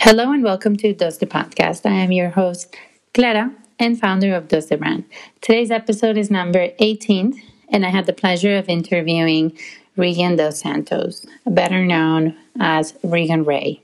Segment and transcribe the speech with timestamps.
[0.00, 1.84] Hello and welcome to Dos the Podcast.
[1.84, 2.72] I am your host,
[3.14, 5.04] Clara, and founder of Dos the Brand.
[5.40, 9.58] Today's episode is number 18, and I had the pleasure of interviewing
[9.96, 13.82] Reegan Dos Santos, better known as Reegan Ray.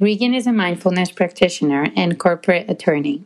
[0.00, 3.24] Reegan is a mindfulness practitioner and corporate attorney,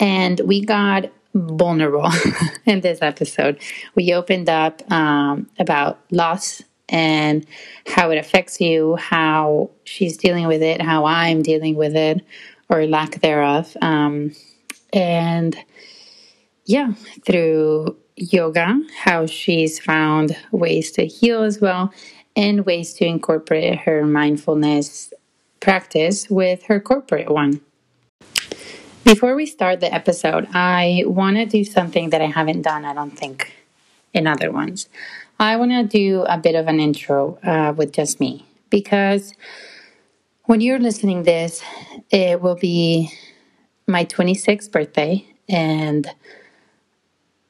[0.00, 2.10] and we got vulnerable
[2.66, 3.60] in this episode.
[3.94, 7.46] We opened up um, about loss and
[7.86, 12.24] how it affects you, how she's dealing with it, how I'm dealing with it,
[12.68, 13.76] or lack thereof.
[13.82, 14.32] Um,
[14.92, 15.56] and
[16.64, 16.92] yeah,
[17.24, 21.92] through yoga, how she's found ways to heal as well,
[22.34, 25.12] and ways to incorporate her mindfulness
[25.60, 27.60] practice with her corporate one.
[29.04, 32.92] Before we start the episode, I want to do something that I haven't done, I
[32.92, 33.52] don't think,
[34.12, 34.88] in other ones.
[35.38, 39.34] I want to do a bit of an intro uh, with just me because
[40.44, 41.62] when you're listening this,
[42.10, 43.12] it will be
[43.86, 46.08] my 26th birthday and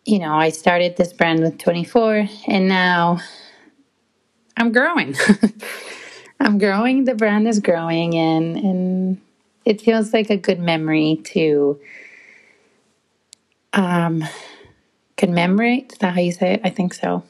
[0.07, 3.19] you know, I started this brand with 24 and now
[4.57, 5.17] I'm growing.
[6.41, 9.23] I'm growing, the brand is growing and and
[9.65, 11.81] it feels like a good memory to
[13.75, 14.25] um
[15.17, 15.93] commemorate.
[15.93, 16.61] Is that how you say it?
[16.65, 17.25] I think so.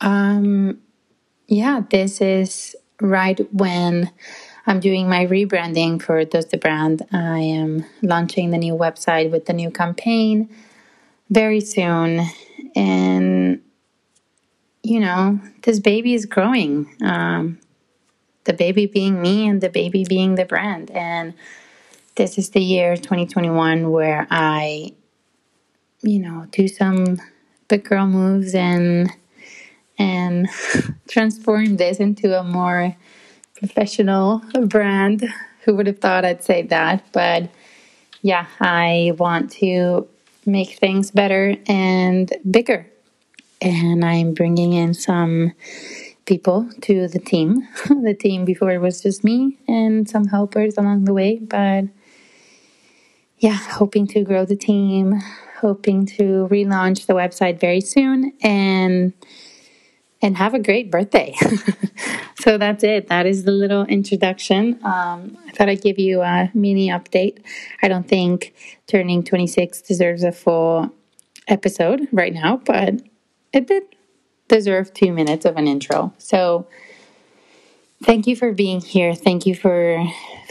[0.00, 0.80] Um,
[1.46, 4.10] yeah, this is right when
[4.66, 7.02] I'm doing my rebranding for Dos the Brand.
[7.12, 10.50] I am launching the new website with the new campaign
[11.30, 12.26] very soon.
[12.76, 13.62] And,
[14.82, 16.94] you know, this baby is growing.
[17.02, 17.58] Um,
[18.44, 20.90] the baby being me and the baby being the brand.
[20.90, 21.34] And
[22.16, 24.94] this is the year 2021 where I,
[26.02, 27.20] you know, do some
[27.68, 29.12] big girl moves and
[29.98, 30.48] and
[31.08, 32.96] transform this into a more
[33.54, 35.28] professional brand.
[35.64, 37.04] Who would have thought I'd say that?
[37.12, 37.50] But
[38.22, 40.08] yeah, I want to
[40.46, 42.90] make things better and bigger.
[43.60, 45.52] And I'm bringing in some
[46.24, 47.66] people to the team.
[47.88, 51.38] the team before it was just me and some helpers along the way.
[51.38, 51.84] But
[53.38, 55.20] yeah, hoping to grow the team,
[55.60, 58.32] hoping to relaunch the website very soon.
[58.42, 59.12] And
[60.22, 61.34] and have a great birthday.
[62.40, 63.08] so that's it.
[63.08, 64.78] That is the little introduction.
[64.84, 67.38] Um, I thought I'd give you a mini update.
[67.82, 68.54] I don't think
[68.86, 70.90] turning 26 deserves a full
[71.48, 73.00] episode right now, but
[73.52, 73.84] it did
[74.48, 76.12] deserve two minutes of an intro.
[76.18, 76.66] So
[78.04, 79.14] thank you for being here.
[79.14, 80.04] Thank you for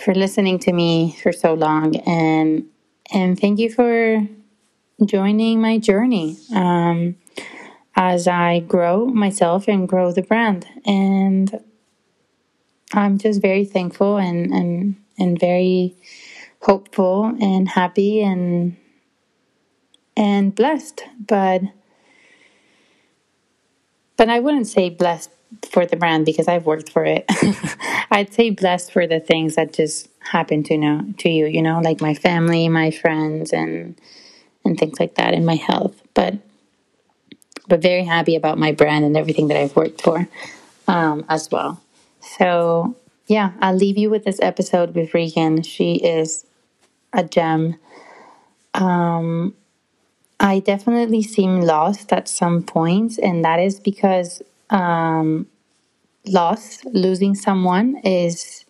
[0.03, 2.65] for listening to me for so long, and
[3.13, 4.27] and thank you for
[5.05, 6.37] joining my journey.
[6.55, 7.15] Um,
[7.97, 10.67] as I grow myself and grow the brand.
[10.85, 11.59] And
[12.93, 15.95] I'm just very thankful and, and, and very
[16.61, 18.77] hopeful and happy and
[20.15, 21.03] and blessed.
[21.27, 21.61] But
[24.15, 25.29] but I wouldn't say blessed
[25.71, 27.25] for the brand because I've worked for it.
[28.11, 31.79] I'd say blessed for the things that just happen to know to you, you know,
[31.79, 33.99] like my family, my friends and
[34.65, 36.01] and things like that and my health.
[36.13, 36.35] But
[37.67, 40.27] but very happy about my brand and everything that I've worked for
[40.87, 41.81] um, as well.
[42.21, 42.95] So,
[43.27, 45.65] yeah, I'll leave you with this episode with Reegan.
[45.65, 46.45] She is
[47.13, 47.75] a gem.
[48.73, 49.53] Um,
[50.39, 55.47] I definitely seem lost at some points, and that is because um,
[56.25, 58.65] loss, losing someone, is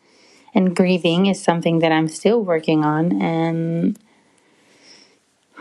[0.55, 3.99] and grieving is something that I'm still working on, and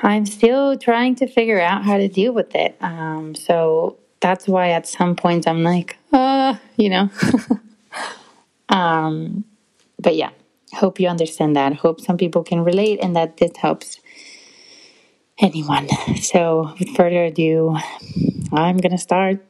[0.03, 2.77] I'm still trying to figure out how to deal with it.
[2.81, 7.11] Um, so that's why at some points I'm like, uh, you know.
[8.69, 9.45] um,
[9.99, 10.31] but yeah,
[10.75, 11.75] hope you understand that.
[11.75, 14.01] Hope some people can relate and that this helps
[15.39, 15.89] anyone.
[16.23, 17.77] So with further ado,
[18.53, 19.45] I'm gonna start.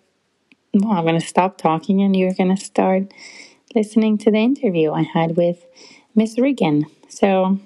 [0.74, 3.12] Well, I'm gonna stop talking, and you're gonna start
[3.74, 5.64] listening to the interview I had with
[6.14, 6.84] Miss Reegan.
[7.08, 7.58] So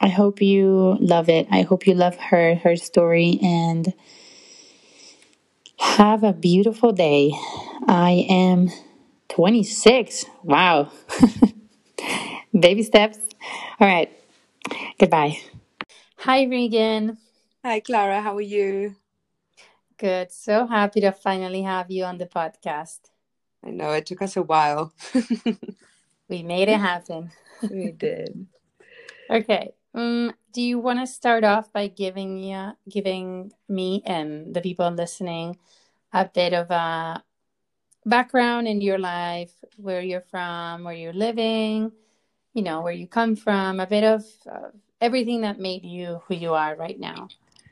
[0.00, 1.46] I hope you love it.
[1.50, 3.92] I hope you love her, her story, and
[5.78, 7.32] have a beautiful day.
[7.86, 8.70] I am
[9.28, 10.24] 26.
[10.42, 10.90] Wow.
[12.58, 13.18] Baby steps.
[13.78, 14.10] All right.
[14.98, 15.38] Goodbye.
[16.18, 17.18] Hi, Reegan.
[17.64, 18.22] Hi, Clara.
[18.22, 18.96] How are you?
[19.98, 20.32] Good.
[20.32, 23.00] So happy to finally have you on the podcast.
[23.62, 24.94] I know it took us a while.
[26.28, 27.30] we made it happen.
[27.70, 28.46] we did.
[29.30, 29.70] Okay.
[29.94, 34.90] Um, do you want to start off by giving you, giving me and the people
[34.90, 35.58] listening
[36.12, 37.22] a bit of a
[38.04, 41.92] background in your life, where you're from, where you're living,
[42.54, 44.70] you know, where you come from, a bit of uh,
[45.00, 47.28] everything that made you who you are right now.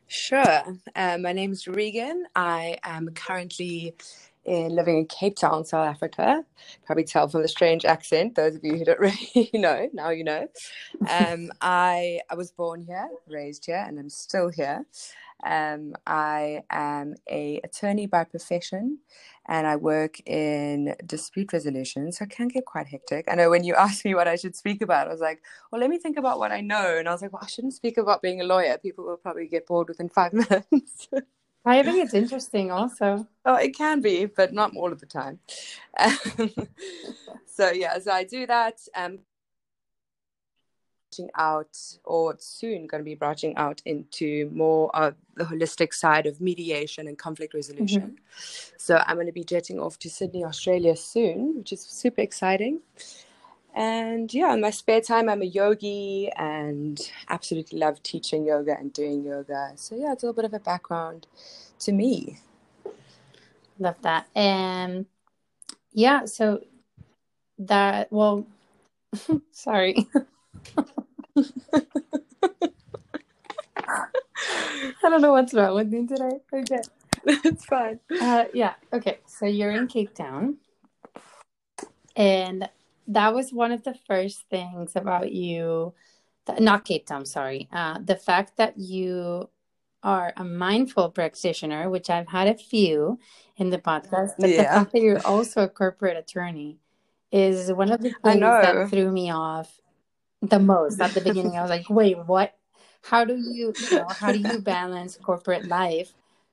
[0.06, 0.62] Sure.
[0.96, 2.22] Um, my name is Reegan.
[2.34, 3.94] I am currently
[4.48, 6.44] in living in Cape Town, South Africa.
[6.86, 8.36] Probably tell from the strange accent.
[8.36, 9.00] Those of you who don't
[9.34, 10.48] really know, now you know.
[11.08, 14.86] Um, I I was born here, raised here, and I'm still here.
[15.44, 18.98] Um, I am a attorney by profession,
[19.48, 23.26] and I work in dispute resolution, so it can get quite hectic.
[23.30, 25.42] I know when you asked me what I should speak about, I was like,
[25.72, 27.74] well, let me think about what I know, and I was like, well, I shouldn't
[27.74, 28.78] speak about being a lawyer.
[28.78, 31.08] People will probably get bored within five minutes.
[31.68, 33.26] I think it's interesting, also.
[33.44, 35.38] Oh, it can be, but not all of the time.
[37.46, 38.80] so yeah, so I do that.
[38.94, 39.20] Um,
[41.18, 46.26] branching out or soon going to be branching out into more of the holistic side
[46.26, 48.02] of mediation and conflict resolution.
[48.02, 48.74] Mm-hmm.
[48.76, 52.80] So I'm going to be jetting off to Sydney, Australia soon, which is super exciting.
[53.74, 58.92] And yeah, in my spare time, I'm a yogi and absolutely love teaching yoga and
[58.92, 59.72] doing yoga.
[59.76, 61.26] So yeah, it's a little bit of a background
[61.80, 62.38] to me.
[63.78, 64.26] Love that.
[64.34, 65.06] And
[65.92, 66.64] yeah, so
[67.58, 68.46] that, well,
[69.52, 70.08] sorry.
[75.02, 76.40] I don't know what's wrong with me today.
[76.52, 76.80] Okay.
[77.44, 78.00] It's fine.
[78.20, 78.74] Uh, yeah.
[78.92, 79.18] Okay.
[79.26, 80.56] So you're in Cape Town.
[82.16, 82.68] And
[83.08, 85.94] that was one of the first things about you,
[86.60, 87.68] not Cape Town, sorry.
[87.72, 89.48] Uh, the fact that you
[90.02, 93.18] are a mindful practitioner, which I've had a few
[93.56, 94.56] in the podcast, but yeah.
[94.56, 96.78] the fact that you're also a corporate attorney
[97.32, 99.80] is one of the things that threw me off
[100.40, 101.56] the most at the beginning.
[101.56, 102.54] I was like, wait, what?
[103.02, 106.12] How do you, you know, how do you balance corporate life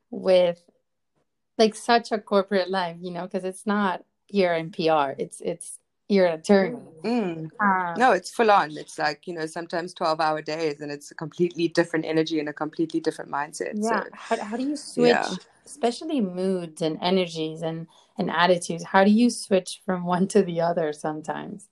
[0.10, 0.64] with
[1.58, 5.14] like such a corporate life, you know, because it's not here in PR.
[5.18, 6.78] It's it's you're an attorney.
[7.04, 7.50] Mm.
[7.60, 8.78] Um, no, it's full on.
[8.78, 12.50] It's like, you know, sometimes 12 hour days and it's a completely different energy and
[12.50, 13.74] a completely different mindset.
[13.76, 14.04] Yeah.
[14.04, 15.30] So, how, how do you switch, yeah.
[15.66, 17.88] especially moods and energies and,
[18.18, 18.84] and attitudes?
[18.84, 21.70] How do you switch from one to the other sometimes?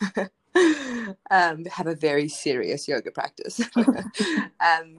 [1.30, 3.60] um, have a very serious yoga practice.
[3.76, 4.98] um,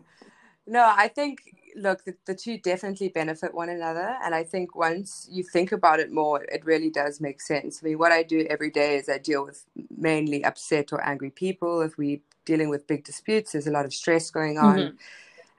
[0.68, 1.40] no, I think
[1.76, 4.18] look, the, the two definitely benefit one another.
[4.24, 7.82] And I think once you think about it more, it really does make sense.
[7.82, 9.66] I mean, what I do every day is I deal with
[9.96, 11.82] mainly upset or angry people.
[11.82, 14.78] If we're dealing with big disputes, there's a lot of stress going on.
[14.78, 14.96] Mm-hmm.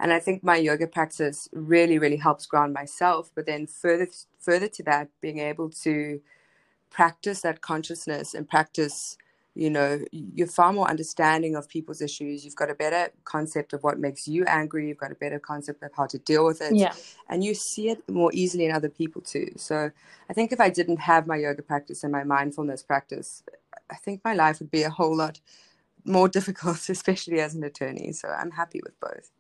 [0.01, 3.31] And I think my yoga practice really, really helps ground myself.
[3.35, 4.09] But then further,
[4.41, 6.21] further to that, being able to
[6.91, 9.17] practice that consciousness and practice
[9.55, 12.45] you know you're far more understanding of people's issues.
[12.45, 14.89] You've got a better concept of what makes you angry.
[14.89, 16.75] You've got a better concept of how to deal with it.
[16.75, 16.95] Yeah.
[17.29, 19.49] and you see it more easily in other people too.
[19.57, 19.91] So
[20.31, 23.43] i think if i didn't have my yoga practice and my mindfulness practice
[23.91, 25.41] i think my life would be a whole lot
[26.05, 28.13] more difficult especially as an attorney.
[28.13, 29.31] So i'm happy with both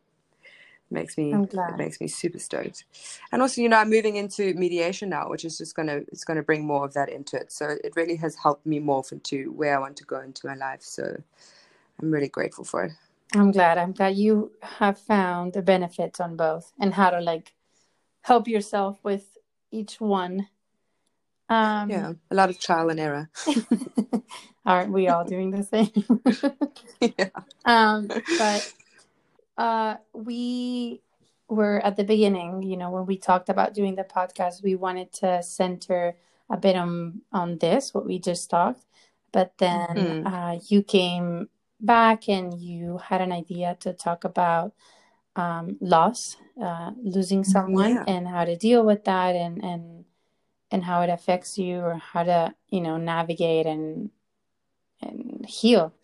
[0.92, 2.84] makes me it makes me super stoked.
[3.32, 6.42] And also you know i'm moving into mediation now which is just gonna it's gonna
[6.42, 7.50] bring more of that into it.
[7.52, 10.54] So it really has helped me morph into where i want to go into my
[10.54, 10.82] life.
[10.82, 11.16] So
[12.00, 12.92] i'm really grateful for it.
[13.34, 13.78] I'm glad.
[13.78, 17.54] I'm glad you have found the benefits on both and how to like
[18.22, 19.38] help yourself with
[19.70, 20.48] each one.
[21.48, 23.30] Um yeah a lot of trial and error.
[24.66, 25.90] Aren't we all doing the same?
[27.18, 27.30] Yeah.
[27.64, 28.72] Um but
[29.62, 31.00] uh, we
[31.48, 35.12] were at the beginning, you know, when we talked about doing the podcast, we wanted
[35.12, 36.16] to center
[36.50, 38.84] a bit on on this, what we just talked.
[39.30, 40.26] But then mm-hmm.
[40.26, 41.48] uh, you came
[41.80, 44.72] back and you had an idea to talk about
[45.36, 48.04] um, loss, uh, losing someone, yeah.
[48.08, 50.04] and how to deal with that, and and
[50.72, 54.10] and how it affects you, or how to you know navigate and
[55.00, 55.94] and heal.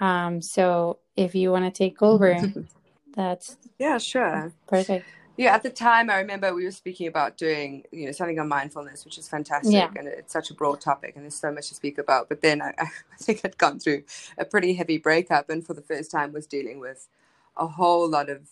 [0.00, 2.40] Um, so if you want to take over.
[3.14, 5.06] That's yeah, sure, perfect.
[5.36, 8.48] Yeah, at the time, I remember we were speaking about doing, you know, something on
[8.48, 9.90] mindfulness, which is fantastic, yeah.
[9.96, 12.28] and it's such a broad topic, and there's so much to speak about.
[12.28, 12.88] But then I, I
[13.18, 14.04] think I'd gone through
[14.36, 17.08] a pretty heavy breakup, and for the first time, was dealing with
[17.56, 18.42] a whole lot of,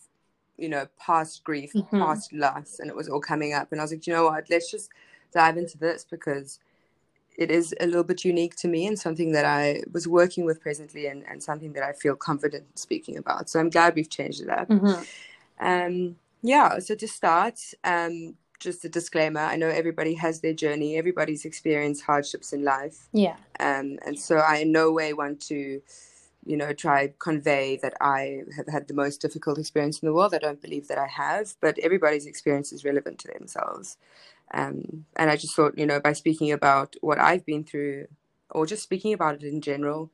[0.56, 1.98] you know, past grief, mm-hmm.
[1.98, 3.72] past loss, and it was all coming up.
[3.72, 4.48] And I was like, you know what?
[4.48, 4.90] Let's just
[5.32, 6.60] dive into this because
[7.36, 10.60] it is a little bit unique to me and something that I was working with
[10.60, 13.48] presently and, and something that I feel confident speaking about.
[13.48, 14.68] So I'm glad we've changed it up.
[14.68, 15.66] Mm-hmm.
[15.66, 20.96] Um, yeah, so to start, um, just a disclaimer I know everybody has their journey,
[20.96, 23.08] everybody's experienced hardships in life.
[23.12, 23.36] Yeah.
[23.58, 25.82] Um, and so I in no way want to,
[26.44, 30.34] you know, try convey that I have had the most difficult experience in the world.
[30.34, 33.96] I don't believe that I have, but everybody's experience is relevant to themselves.
[34.52, 38.06] Um, and I just thought, you know, by speaking about what I've been through
[38.50, 40.10] or just speaking about it in general,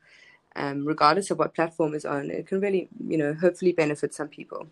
[0.56, 2.30] um, regardless of what platform is on.
[2.30, 4.68] It can really, you know, hopefully benefit some people.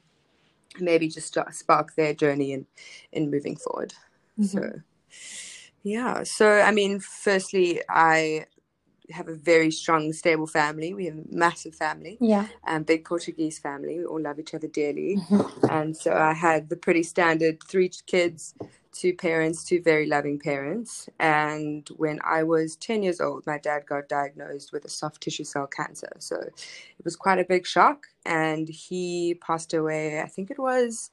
[0.80, 2.66] Maybe just spark their journey in
[3.12, 3.94] in moving forward.
[4.38, 4.58] Mm-hmm.
[4.58, 4.80] So,
[5.82, 6.24] yeah.
[6.24, 8.46] So, I mean, firstly, I
[9.10, 10.94] have a very strong, stable family.
[10.94, 12.16] We have a massive family.
[12.20, 12.48] Yeah.
[12.66, 13.98] Um, big Portuguese family.
[13.98, 15.18] We all love each other dearly.
[15.18, 15.66] Mm-hmm.
[15.70, 18.54] And so I had the pretty standard three kids,
[18.94, 21.08] two parents, two very loving parents.
[21.18, 25.44] And when I was 10 years old, my dad got diagnosed with a soft tissue
[25.44, 26.10] cell cancer.
[26.18, 28.06] So it was quite a big shock.
[28.24, 31.10] And he passed away, I think it was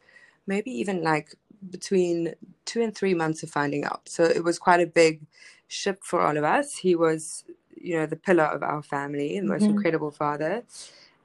[0.48, 1.36] maybe even like
[1.70, 2.34] between
[2.66, 4.08] two and three months of finding out.
[4.08, 5.22] So it was quite a big
[5.68, 6.78] shift for all of us.
[6.78, 7.44] He was
[7.82, 9.72] you know, the pillar of our family, the most mm-hmm.
[9.72, 10.64] incredible father.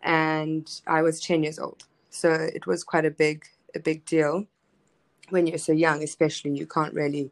[0.03, 1.85] And I was 10 years old.
[2.11, 3.45] So it was quite a big,
[3.75, 4.47] a big deal.
[5.31, 7.31] When you're so young, especially, you can't really.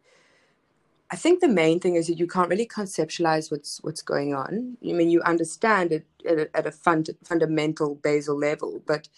[1.10, 4.76] I think the main thing is that you can't really conceptualize what's what's going on.
[4.82, 9.08] I mean, you understand it at a, at a fund, fundamental basal level, but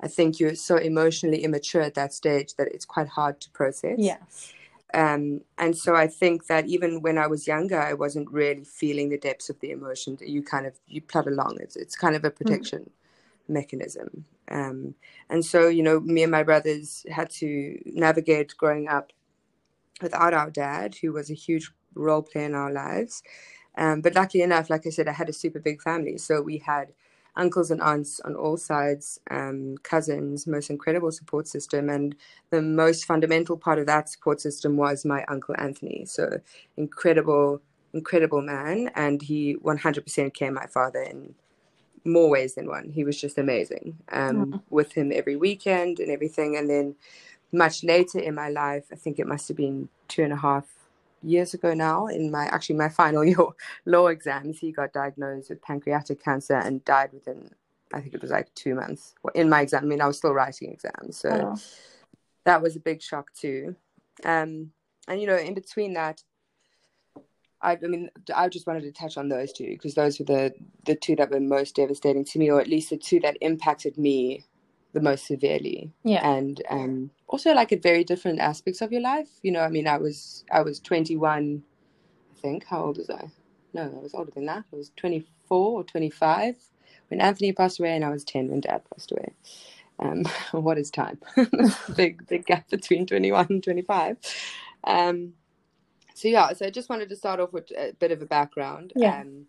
[0.00, 3.96] I think you're so emotionally immature at that stage that it's quite hard to process.
[3.98, 4.18] Yeah.
[4.92, 9.08] Um, and so I think that even when I was younger, I wasn't really feeling
[9.08, 10.18] the depths of the emotion.
[10.20, 11.58] You kind of you plod along.
[11.60, 12.44] It's it's kind of a mm-hmm.
[12.44, 13.03] protection mm-hmm.
[13.48, 14.24] Mechanism.
[14.50, 14.94] Um,
[15.30, 19.12] and so you know, me and my brothers had to navigate growing up
[20.02, 23.22] without our dad, who was a huge role player in our lives.
[23.76, 26.58] Um, but luckily enough, like I said, I had a super big family, so we
[26.58, 26.92] had
[27.36, 31.88] uncles and aunts on all sides, um, cousins, most incredible support system.
[31.88, 32.14] And
[32.50, 36.04] the most fundamental part of that support system was my uncle Anthony.
[36.06, 36.40] So
[36.76, 37.60] incredible,
[37.92, 38.90] incredible man.
[38.94, 41.34] And he 100% became my father in
[42.04, 42.90] more ways than one.
[42.90, 44.62] He was just amazing um, mm.
[44.70, 46.56] with him every weekend and everything.
[46.56, 46.94] And then
[47.52, 50.66] much later in my life, I think it must have been two and a half
[51.24, 53.36] years ago now in my actually my final year
[53.86, 57.50] law exams he got diagnosed with pancreatic cancer and died within
[57.92, 60.34] i think it was like two months in my exam i mean i was still
[60.34, 61.60] writing exams so oh.
[62.44, 63.74] that was a big shock too
[64.24, 64.70] um,
[65.08, 66.22] and you know in between that
[67.64, 70.54] I, I mean i just wanted to touch on those two because those were the
[70.86, 73.98] the two that were most devastating to me or at least the two that impacted
[73.98, 74.44] me
[74.94, 75.92] the most severely.
[76.04, 76.26] Yeah.
[76.26, 79.28] And um, also like at very different aspects of your life.
[79.42, 81.62] You know, I mean, I was I was 21,
[82.32, 82.64] I think.
[82.64, 83.30] How old was I?
[83.74, 84.64] No, I was older than that.
[84.72, 86.54] I was 24 or 25
[87.08, 89.34] when Anthony passed away, and I was 10 when Dad passed away.
[89.98, 91.18] Um, what is time?
[91.96, 94.16] big big gap between 21 and 25.
[94.84, 95.34] Um,
[96.14, 98.92] so yeah, so I just wanted to start off with a bit of a background.
[98.94, 99.20] Yeah.
[99.20, 99.46] Um,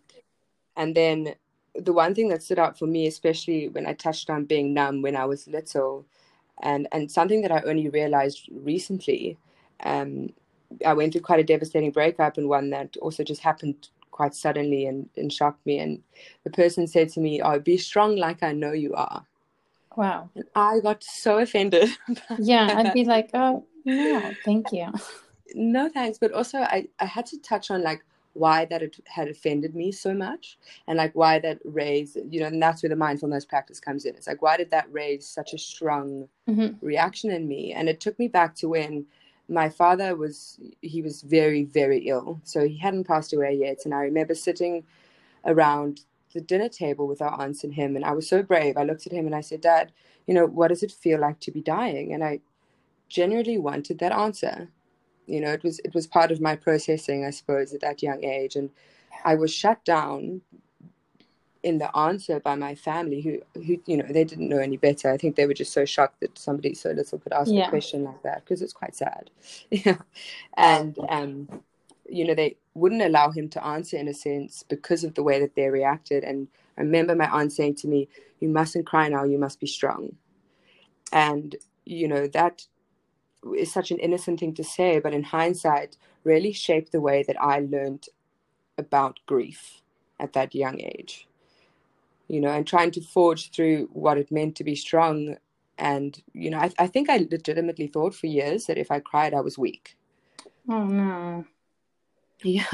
[0.76, 1.34] and then
[1.74, 5.00] the one thing that stood out for me, especially when I touched on being numb
[5.00, 6.04] when I was little,
[6.62, 9.38] and and something that I only realized recently,
[9.84, 10.30] um,
[10.84, 14.86] I went through quite a devastating breakup and one that also just happened quite suddenly
[14.86, 15.78] and, and shocked me.
[15.78, 16.02] And
[16.42, 19.24] the person said to me, "Oh, be strong like I know you are."
[19.94, 20.30] Wow.
[20.34, 21.90] And I got so offended.
[22.38, 24.92] Yeah, I'd be like, "Oh, no, thank you."
[25.54, 28.04] no thanks, but also I I had to touch on like
[28.36, 32.62] why that had offended me so much and like why that raised you know and
[32.62, 34.14] that's where the mindfulness practice comes in.
[34.14, 36.84] It's like why did that raise such a strong mm-hmm.
[36.84, 37.72] reaction in me?
[37.72, 39.06] And it took me back to when
[39.48, 42.40] my father was he was very very ill.
[42.44, 43.84] So he hadn't passed away yet.
[43.84, 44.84] And i remember sitting
[45.44, 46.00] around
[46.34, 47.96] the dinner table with our aunts and him.
[47.96, 48.76] And i was so brave.
[48.76, 49.92] I looked at him and i said dad
[50.26, 52.12] you know what does it feel like to be dying?
[52.12, 52.40] And i
[53.08, 54.68] genuinely wanted that answer
[55.26, 58.24] you know it was it was part of my processing i suppose at that young
[58.24, 58.56] age.
[58.56, 58.70] And
[59.24, 60.42] i was shut down
[61.66, 65.10] in the answer by my family who who you know they didn't know any better.
[65.10, 67.66] I think they were just so shocked that somebody so little could ask yeah.
[67.66, 69.30] a question like that because it's quite sad.
[69.70, 69.98] Yeah.
[70.56, 71.48] And um
[72.08, 75.40] you know they wouldn't allow him to answer in a sense because of the way
[75.40, 76.22] that they reacted.
[76.22, 76.46] And
[76.78, 80.14] i remember my aunt saying to me you mustn't cry now you must be strong.
[81.10, 82.64] And you know that
[83.54, 87.40] is such an innocent thing to say, but in hindsight, really shaped the way that
[87.40, 88.08] I learned
[88.78, 89.82] about grief
[90.18, 91.26] at that young age.
[92.28, 95.36] You know, and trying to forge through what it meant to be strong.
[95.78, 99.32] And, you know, I, I think I legitimately thought for years that if I cried,
[99.32, 99.96] I was weak.
[100.68, 101.44] Oh, no.
[102.42, 102.66] Yeah.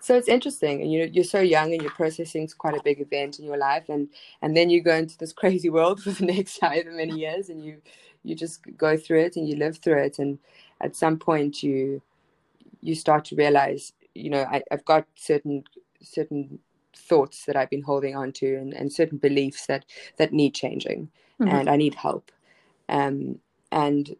[0.00, 0.82] So it's interesting.
[0.82, 3.56] And you know, you're so young and you're processing quite a big event in your
[3.58, 4.08] life and
[4.40, 7.64] and then you go into this crazy world for the next however many years and
[7.64, 7.82] you
[8.22, 10.38] you just go through it and you live through it and
[10.80, 12.02] at some point you
[12.80, 15.64] you start to realize you know I, have got certain
[16.02, 16.58] certain
[16.96, 19.84] thoughts that I've been holding on to and, and certain beliefs that
[20.16, 21.10] that need changing
[21.40, 21.54] mm-hmm.
[21.54, 22.30] and I need help
[22.88, 23.38] um
[23.72, 24.16] and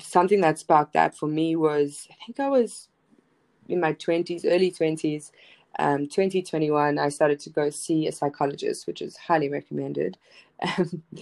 [0.00, 2.88] something that sparked that for me was I think I was
[3.68, 5.30] in my 20s early 20s
[5.78, 10.16] um, 2021, I started to go see a psychologist, which is highly recommended.
[10.62, 11.02] Um,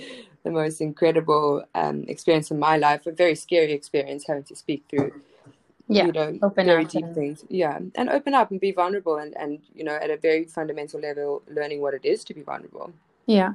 [0.45, 4.85] the most incredible um, experience in my life, a very scary experience having to speak
[4.89, 5.13] through,
[5.89, 7.15] yeah, you know, open very deep and...
[7.15, 7.45] things.
[7.49, 11.01] Yeah, and open up and be vulnerable, and and you know, at a very fundamental
[11.01, 12.93] level, learning what it is to be vulnerable.
[13.27, 13.55] Yeah.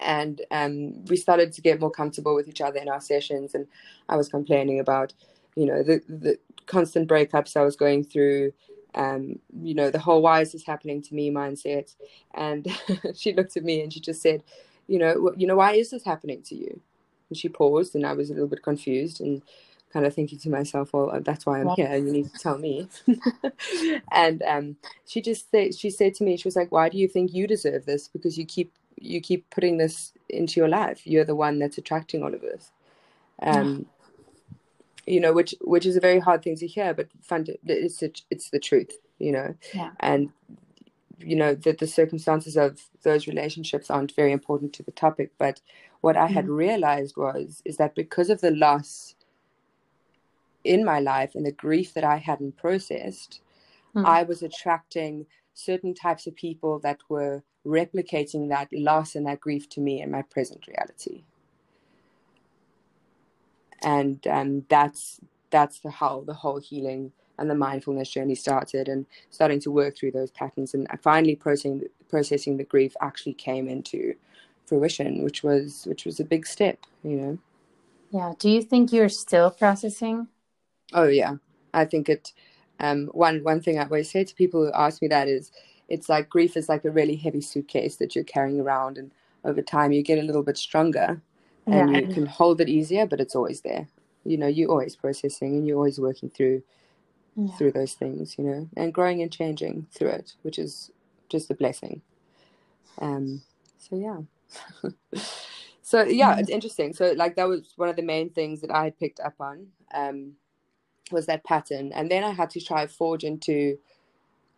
[0.00, 3.66] And um, we started to get more comfortable with each other in our sessions, and
[4.08, 5.12] I was complaining about,
[5.56, 8.52] you know, the the constant breakups I was going through,
[8.94, 11.94] um, you know, the whole why is this happening to me mindset.
[12.34, 12.66] And
[13.14, 14.42] she looked at me and she just said,
[14.86, 16.80] you know, you know, why is this happening to you?
[17.28, 19.42] And she paused and I was a little bit confused and
[19.92, 21.94] kind of thinking to myself, well, that's why I'm here.
[21.96, 22.88] You need to tell me.
[24.12, 27.08] and um, she just said, she said to me, she was like, why do you
[27.08, 28.08] think you deserve this?
[28.08, 31.06] Because you keep, you keep putting this into your life.
[31.06, 32.70] You're the one that's attracting all of this.
[33.42, 33.86] Um,
[35.06, 37.08] you know, which which is a very hard thing to hear, but
[37.66, 39.90] it's a, it's the truth, you know, yeah.
[40.00, 40.30] and
[41.18, 45.32] you know that the circumstances of those relationships aren't very important to the topic.
[45.38, 45.60] But
[46.00, 49.14] what I mm had realized was is that because of the loss
[50.64, 53.40] in my life and the grief that I hadn't processed,
[53.94, 59.40] mm I was attracting certain types of people that were replicating that loss and that
[59.40, 61.24] grief to me in my present reality
[63.82, 65.20] and um, that's
[65.50, 69.96] that's the how the whole healing and the mindfulness journey started and starting to work
[69.96, 74.14] through those patterns and finally processing processing the grief actually came into
[74.66, 77.38] fruition which was which was a big step you know?
[78.10, 78.32] Yeah.
[78.38, 80.28] Do you think you're still processing?
[80.92, 81.36] Oh yeah.
[81.72, 82.32] I think it
[82.80, 85.52] um, one one thing i always say to people who ask me that is
[85.88, 89.12] it's like grief is like a really heavy suitcase that you're carrying around and
[89.44, 91.20] over time you get a little bit stronger
[91.66, 92.00] and yeah.
[92.00, 93.88] you can hold it easier, but it's always there.
[94.24, 96.62] You know, you're always processing and you're always working through
[97.36, 97.56] yeah.
[97.56, 100.90] through those things, you know, and growing and changing through it, which is
[101.28, 102.02] just a blessing.
[103.00, 103.42] Um,
[103.78, 105.20] so yeah.
[105.82, 106.92] so yeah, it's interesting.
[106.92, 109.68] So like that was one of the main things that I had picked up on,
[109.94, 110.32] um,
[111.10, 111.92] was that pattern.
[111.92, 113.78] And then I had to try forge into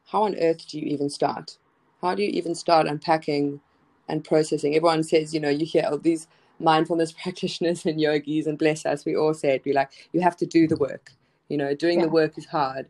[0.06, 1.56] how on earth do you even start?
[2.00, 3.60] How do you even start unpacking
[4.08, 4.74] and processing?
[4.74, 6.26] Everyone says, you know, you hear all these
[6.62, 10.46] mindfulness practitioners and yogis and bless us we all said we like you have to
[10.46, 11.12] do the work.
[11.48, 12.06] You know doing yeah.
[12.06, 12.88] the work is hard.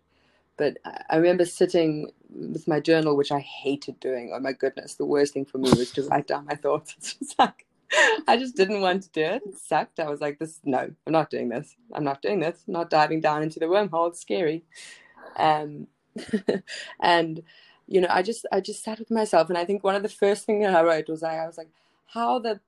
[0.57, 0.77] But
[1.11, 4.33] i remember sitting with my journal which i hated doing.
[4.35, 6.95] Oh my goodness the worst thing for me was to write down my thoughts.
[6.99, 7.67] It's just like
[8.27, 9.43] i just didn't want to do it.
[9.47, 10.01] It sucked.
[10.01, 11.77] I was like this no i'm not doing this.
[11.93, 12.63] I'm not doing this.
[12.67, 14.09] I'm not diving down into the wormhole.
[14.09, 14.65] It's scary.
[15.37, 15.87] Um
[17.01, 17.43] and
[17.89, 19.49] you know i just i just sat with myself.
[19.49, 21.59] And i think one of the first things that i wrote was I, I was
[21.59, 21.71] like
[22.13, 22.61] how the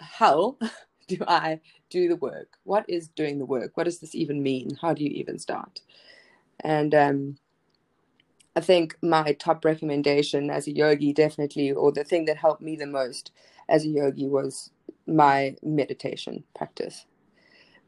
[0.00, 0.56] how
[1.08, 2.58] do I do the work?
[2.64, 3.76] What is doing the work?
[3.76, 4.78] What does this even mean?
[4.80, 5.80] How do you even start?
[6.60, 7.38] And um,
[8.56, 12.76] I think my top recommendation as a yogi, definitely, or the thing that helped me
[12.76, 13.32] the most
[13.68, 14.70] as a yogi was
[15.06, 17.06] my meditation practice.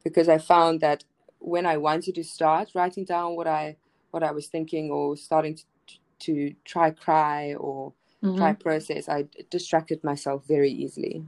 [0.05, 1.05] Because I found that
[1.39, 3.77] when I wanted to start writing down what I
[4.11, 5.65] what I was thinking or starting to,
[6.21, 8.37] to try cry or mm-hmm.
[8.37, 11.25] try process, I distracted myself very easily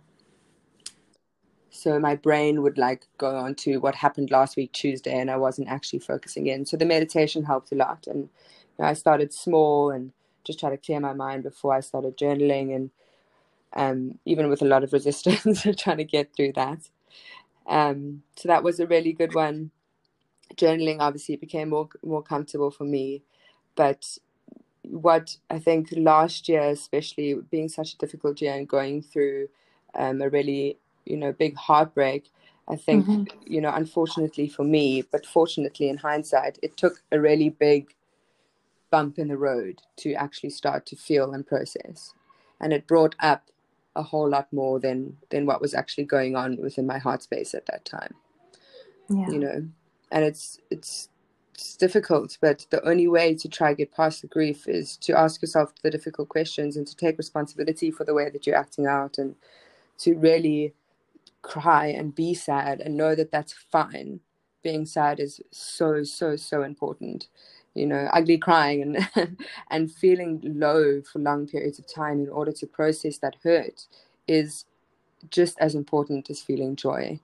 [1.75, 5.37] so my brain would like go on to what happened last week tuesday and i
[5.37, 6.65] wasn't actually focusing in.
[6.65, 8.29] So the meditation helped a lot and you
[8.79, 10.13] know, i started small and
[10.45, 12.91] just try to clear my mind before i started journaling and
[13.77, 16.91] um, even with a lot of resistance trying to get through that.
[17.67, 19.73] Um, so that was a really good one.
[20.55, 23.25] Journaling obviously became more more comfortable for me
[23.75, 24.19] but
[24.83, 29.49] what i think last year especially being such a difficult year and going through
[29.95, 32.31] um, a really you know big heartbreak
[32.69, 33.25] i think mm-hmm.
[33.47, 37.95] you know unfortunately for me but fortunately in hindsight it took a really big
[38.91, 42.15] bump in the road to actually start to feel and process
[42.61, 43.51] and it brought up
[43.97, 47.55] a whole lot more than than what was actually going on within my heart space
[47.55, 48.15] at that time
[49.09, 49.29] yeah.
[49.29, 49.67] you know
[50.11, 51.09] and it's it's
[51.55, 55.41] it's difficult, but the only way to try get past the grief is to ask
[55.41, 59.19] yourself the difficult questions and to take responsibility for the way that you're acting out
[59.19, 59.37] and
[59.99, 60.75] to really
[61.45, 64.21] cry and be sad and know that that's fine.
[64.65, 67.29] Being sad is so, so, so important.
[67.75, 68.83] You know, ugly crying
[69.17, 69.39] and
[69.71, 73.87] and feeling low for long periods of time in order to process that hurt
[74.29, 74.65] is
[75.31, 77.21] just as important as feeling joy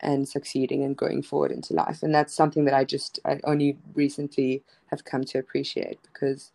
[0.00, 2.02] and succeeding and going forward into life.
[2.02, 6.52] And that's something that I just I only recently have come to appreciate because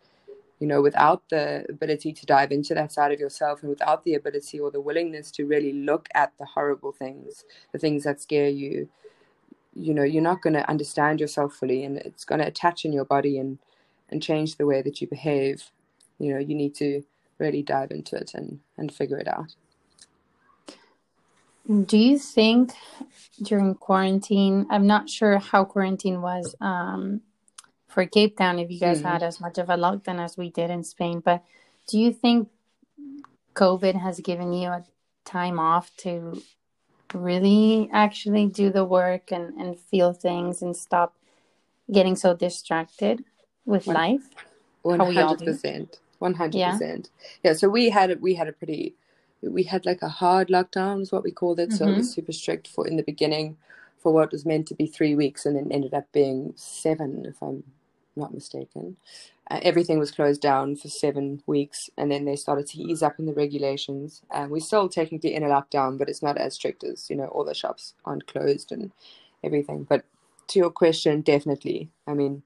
[0.64, 4.14] you know, without the ability to dive into that side of yourself and without the
[4.14, 8.48] ability or the willingness to really look at the horrible things, the things that scare
[8.48, 8.88] you,
[9.74, 12.94] you know, you're not going to understand yourself fully and it's going to attach in
[12.94, 13.58] your body and,
[14.08, 15.70] and change the way that you behave.
[16.18, 17.04] you know you need to
[17.38, 19.50] really dive into it and and figure it out
[21.92, 22.72] do you think
[23.42, 27.20] during quarantine i'm not sure how quarantine was um,
[27.94, 29.08] for cape town if you guys mm-hmm.
[29.08, 31.42] had as much of a lockdown as we did in spain but
[31.88, 32.48] do you think
[33.54, 34.84] covid has given you a
[35.24, 36.42] time off to
[37.14, 41.14] really actually do the work and, and feel things and stop
[41.92, 43.24] getting so distracted
[43.64, 44.28] with One, life
[44.84, 46.96] 100% 100% yeah.
[47.44, 48.94] yeah so we had we had a pretty
[49.50, 51.72] we had like a hard lockdown is what we called it.
[51.72, 51.94] So mm-hmm.
[51.94, 52.14] it was mm-hmm.
[52.14, 53.56] super strict for in the beginning
[53.98, 57.42] for what was meant to be three weeks and then ended up being seven, if
[57.42, 57.64] I'm
[58.16, 58.96] not mistaken.
[59.50, 63.18] Uh, everything was closed down for seven weeks and then they started to ease up
[63.18, 64.22] in the regulations.
[64.30, 67.26] And we're still technically in a lockdown, but it's not as strict as, you know,
[67.26, 68.90] all the shops aren't closed and
[69.42, 69.84] everything.
[69.84, 70.04] But
[70.48, 71.90] to your question, definitely.
[72.06, 72.42] I mean,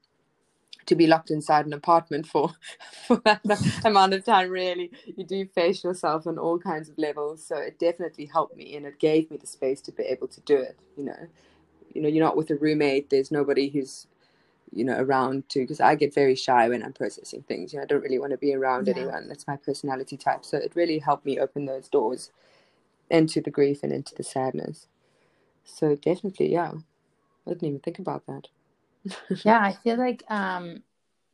[0.89, 2.51] to be locked inside an apartment for
[3.07, 3.41] for that
[3.85, 7.77] amount of time really you do face yourself on all kinds of levels so it
[7.77, 10.75] definitely helped me and it gave me the space to be able to do it
[10.97, 11.27] you know
[11.93, 14.07] you know you're not with a roommate there's nobody who's
[14.71, 17.83] you know around to because i get very shy when i'm processing things you know
[17.83, 18.93] i don't really want to be around yeah.
[18.95, 19.27] anyone.
[19.27, 20.45] That's my personality type.
[20.45, 22.31] So it really helped me open those doors
[23.09, 24.87] into the grief and into the sadness.
[25.63, 26.71] So definitely yeah.
[27.45, 28.47] I didn't even think about that.
[29.45, 30.83] Yeah, I feel like um,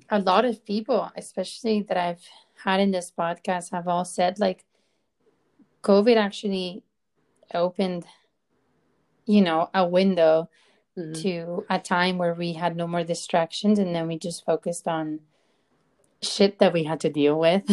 [0.10, 2.24] a lot of people, especially that I've
[2.64, 4.66] had in this podcast, have all said like
[5.82, 6.84] COVID actually
[7.54, 8.06] opened,
[9.26, 10.50] you know, a window
[10.98, 11.14] mm-hmm.
[11.22, 15.20] to a time where we had no more distractions and then we just focused on
[16.22, 17.64] shit that we had to deal with.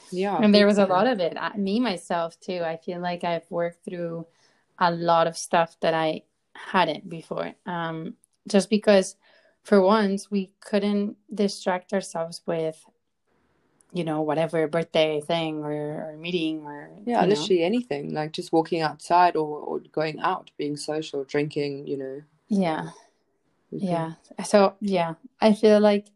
[0.10, 0.38] yeah.
[0.40, 1.36] and there was a lot of it.
[1.38, 2.62] I, me, myself, too.
[2.64, 4.26] I feel like I've worked through
[4.78, 6.22] a lot of stuff that I
[6.54, 7.54] hadn't before.
[7.66, 8.14] Um,
[8.48, 9.16] just because
[9.62, 12.84] for once we couldn't distract ourselves with
[13.92, 17.66] you know whatever birthday thing or, or meeting or yeah literally know.
[17.66, 22.20] anything like just walking outside or, or going out being social drinking you know
[22.58, 22.90] yeah.
[23.72, 23.86] Okay.
[23.86, 24.12] yeah.
[24.44, 25.14] so yeah.
[25.40, 26.06] I feel like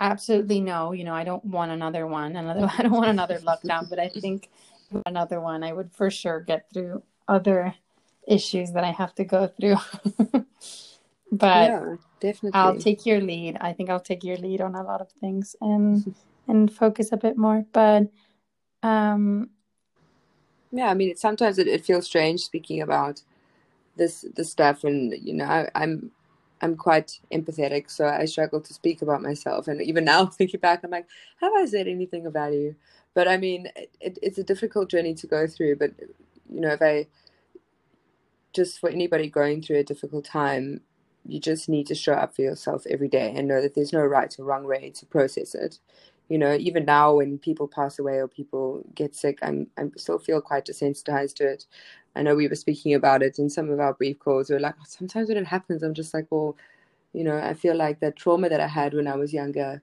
[0.00, 0.92] absolutely no.
[0.92, 2.36] You know i don't want another one.
[2.36, 4.48] Another i don't want another lockdown but i think
[5.04, 7.74] another one i would for sure get through other
[8.26, 9.76] issues that i have to go through.
[11.30, 12.58] But yeah, definitely.
[12.58, 13.58] I'll take your lead.
[13.60, 16.14] I think i'll take your lead on a lot of things and
[16.46, 17.66] and focus a bit more.
[17.72, 18.08] But
[18.82, 19.50] um
[20.70, 23.22] yeah i mean it, sometimes it, it feels strange speaking about
[23.98, 26.12] this this stuff and you know I, i'm
[26.62, 29.68] i'm quite empathetic so i struggle to speak about myself.
[29.68, 31.08] And even now thinking back i'm like
[31.40, 32.74] have i said anything of value
[33.14, 33.68] but i mean
[34.00, 35.92] it, it's a difficult journey to go through but
[36.50, 37.06] you know if i
[38.54, 40.82] just for anybody going through a difficult time
[41.26, 44.00] you just need to show up for yourself every day and know that there's no
[44.04, 45.78] right or wrong way to process it.
[46.28, 50.18] You know even now when people pass away or people get sick i'm i still
[50.18, 51.66] feel quite desensitized to it
[52.16, 54.50] i know we were speaking about it in some of our brief calls.
[54.50, 56.56] We are like oh, sometimes when it happens i'm just like well
[57.12, 59.82] you know i feel like that trauma that i had when i was younger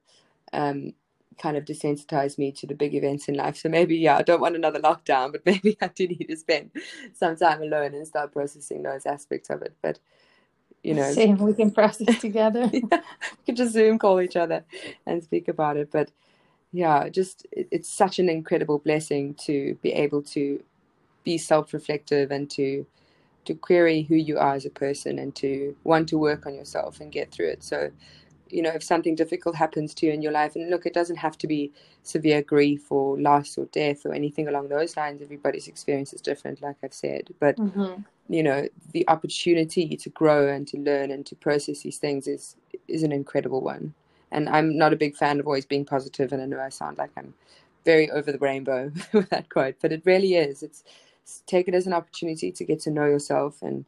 [0.54, 0.94] um,
[1.38, 3.58] kind of desensitized me to the big events in life.
[3.58, 6.72] So maybe yeah i don't want another lockdown but maybe i do need to spend
[7.14, 9.74] some time alone and start processing those aspects of it.
[9.82, 10.00] But
[10.84, 12.70] you know same we can process together.
[12.72, 14.64] Yeah, we can just zoom call each other
[15.06, 15.90] and speak about it.
[15.92, 16.12] But
[16.72, 20.62] yeah just it, it's such an incredible blessing to be able to
[21.26, 22.86] be self-reflective and to
[23.46, 27.00] to query who you are as a person and to want to work on yourself
[27.00, 27.64] and get through it.
[27.64, 27.92] So
[28.50, 31.16] you know if something difficult happens to you in your life and look it doesn't
[31.16, 31.72] have to be
[32.04, 36.62] severe grief or loss or death or anything along those lines everybody's experience is different
[36.62, 37.34] like i've said.
[37.40, 38.02] But mm-hmm.
[38.30, 42.56] you know the opportunity to grow and to learn and to process these things is
[42.88, 43.94] is an incredible one.
[44.32, 46.98] And i'm not a big fan of always being positive and i know i sound
[46.98, 47.34] like i'm
[47.84, 50.64] very over the rainbow with that quote but it really is.
[50.64, 50.84] It's, it's
[51.46, 53.86] take it as an opportunity to get to know yourself and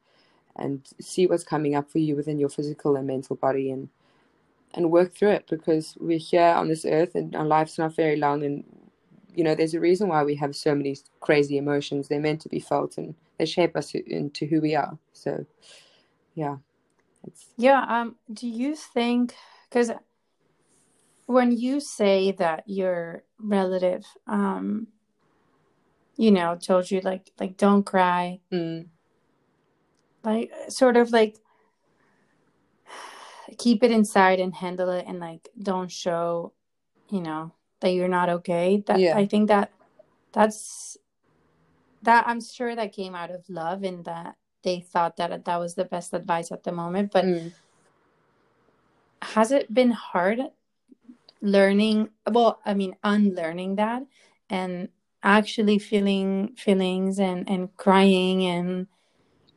[0.56, 3.90] and see what's coming up for you within your physical and mental body and
[4.74, 8.16] and work through it because we're here on this earth and our life's not very
[8.16, 8.64] long and
[9.36, 12.50] you know there's a reason why we have so many crazy emotions they're meant to
[12.50, 14.98] be felt and they shape us into who we are.
[15.14, 15.46] So,
[16.36, 16.58] yeah.
[17.26, 17.46] It's...
[17.58, 17.86] Yeah.
[17.88, 18.16] Um.
[18.32, 19.36] Do you think
[19.70, 19.92] because
[21.26, 24.88] when you say that your relative, um,
[26.18, 28.88] you know, told you like like don't cry, mm.
[30.24, 31.38] like sort of like
[33.58, 36.54] keep it inside and handle it and like don't show
[37.10, 39.18] you know that you're not okay that yeah.
[39.18, 39.72] i think that
[40.32, 40.98] that's
[42.04, 45.76] that I'm sure that came out of love and that they thought that that was
[45.76, 47.12] the best advice at the moment.
[47.12, 47.54] But mm.
[49.22, 50.40] has it been hard
[51.40, 54.02] learning well i mean unlearning that
[54.50, 54.90] and
[55.24, 58.88] actually feeling feelings and and crying and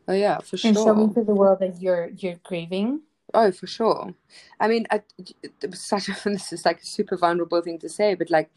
[0.09, 3.03] oh yeah for sure and showing to the world that you're you're grieving.
[3.33, 4.15] Oh for sure.
[4.59, 7.89] I mean I, it was such a, this is like a super vulnerable thing to
[7.89, 8.51] say but like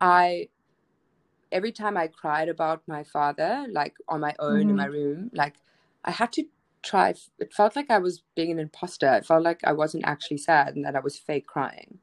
[0.00, 0.48] i
[1.50, 4.70] every time i cried about my father like on my own mm-hmm.
[4.70, 5.54] in my room like
[6.04, 6.44] i had to
[6.82, 9.14] try it felt like i was being an imposter.
[9.14, 11.98] It felt like i wasn't actually sad and that i was fake crying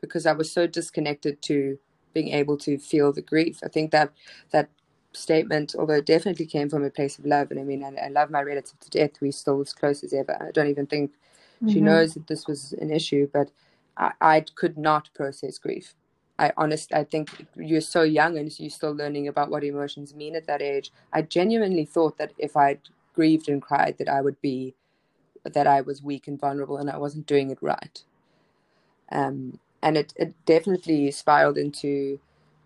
[0.00, 1.78] because i was so disconnected to
[2.12, 4.10] being able to feel the grief i think that
[4.50, 4.68] that
[5.12, 8.08] statement although it definitely came from a place of love and i mean i, I
[8.08, 11.10] love my relative to death we're still as close as ever i don't even think
[11.10, 11.68] mm-hmm.
[11.68, 13.50] she knows that this was an issue but
[13.96, 15.94] I, I could not process grief
[16.40, 20.34] I honestly, I think you're so young and you're still learning about what emotions mean
[20.34, 20.90] at that age.
[21.12, 22.80] I genuinely thought that if I'd
[23.14, 24.74] grieved and cried that I would be
[25.44, 28.02] that I was weak and vulnerable and I wasn't doing it right.
[29.12, 32.20] Um, and it, it definitely spiraled into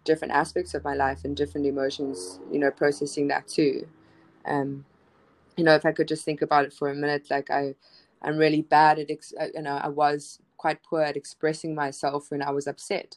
[0.05, 3.87] different aspects of my life and different emotions, you know, processing that too.
[4.45, 4.85] Um,
[5.57, 7.75] you know, if I could just think about it for a minute, like I,
[8.23, 12.31] I'm really bad at, ex- uh, you know, I was quite poor at expressing myself
[12.31, 13.17] when I was upset.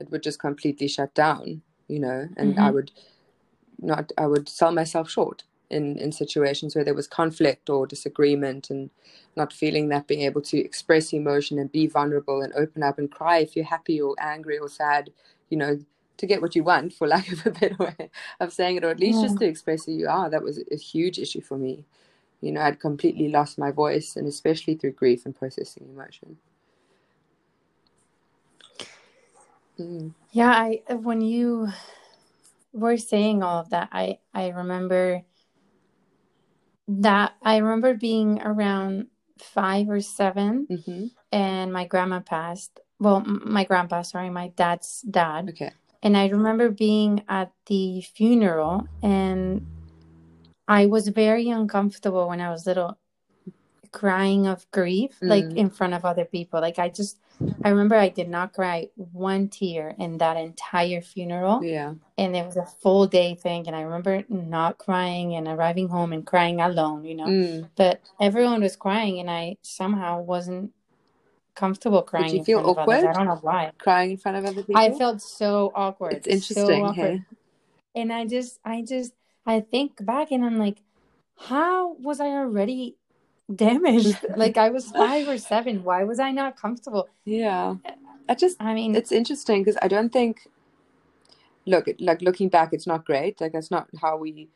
[0.00, 2.62] It would just completely shut down, you know, and mm-hmm.
[2.62, 2.92] I would
[3.80, 8.70] not, I would sell myself short in in situations where there was conflict or disagreement
[8.70, 8.90] and
[9.36, 13.10] not feeling that being able to express emotion and be vulnerable and open up and
[13.10, 15.10] cry if you're happy or angry or sad
[15.50, 15.78] you know
[16.16, 18.90] to get what you want for lack of a better way of saying it or
[18.90, 19.26] at least yeah.
[19.26, 21.84] just to express who you are that was a huge issue for me
[22.40, 26.36] you know i'd completely lost my voice and especially through grief and processing emotion
[29.78, 30.12] mm.
[30.32, 31.68] yeah i when you
[32.72, 35.22] were saying all of that i i remember
[36.88, 41.06] that I remember being around five or 7 mm-hmm.
[41.30, 42.80] and my grandma passed.
[42.98, 45.50] Well, my grandpa, sorry, my dad's dad.
[45.50, 45.70] Okay.
[46.02, 49.66] And I remember being at the funeral, and
[50.66, 52.98] I was very uncomfortable when I was little
[53.92, 55.28] crying of grief mm.
[55.28, 56.60] like in front of other people.
[56.60, 57.18] Like i just
[57.64, 61.62] i remember i did not cry one tear in that entire funeral.
[61.62, 61.94] Yeah.
[62.16, 66.12] And it was a full day thing and i remember not crying and arriving home
[66.12, 67.26] and crying alone you know?
[67.26, 67.68] Mm.
[67.76, 70.72] but everyone was crying and i somehow wasn't
[71.54, 73.70] comfortable crying did you feel awkward i don't know why.
[73.78, 74.76] crying in front of other people?
[74.76, 77.22] i felt so awkward it's interesting so hey?
[77.94, 79.12] and i just i just
[79.46, 80.78] i think back and i'm like
[81.36, 82.96] how was i already
[83.54, 84.18] damaged.
[84.36, 85.84] like I was five or seven.
[85.84, 87.08] Why was I not comfortable?
[87.24, 87.76] Yeah.
[88.28, 90.48] I just, I mean, it's interesting because I don't think,
[91.66, 93.40] look, like looking back, it's not great.
[93.40, 94.48] Like that's not how we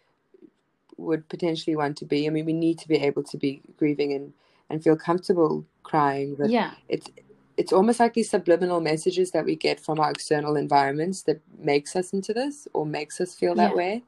[0.98, 2.26] would potentially want to be.
[2.26, 4.33] I mean, we need to be able to be grieving and,
[4.68, 6.35] and feel comfortable crying.
[6.35, 6.72] But yeah.
[6.88, 7.09] it's,
[7.57, 11.96] it's almost like these subliminal messages that we get from our external environments that makes
[11.96, 13.76] us into this or makes us feel that yeah.
[13.76, 14.02] way.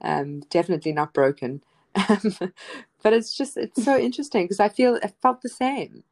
[0.00, 1.62] Um, definitely not broken.
[3.06, 6.02] but it's just it's so interesting because I feel I felt the same.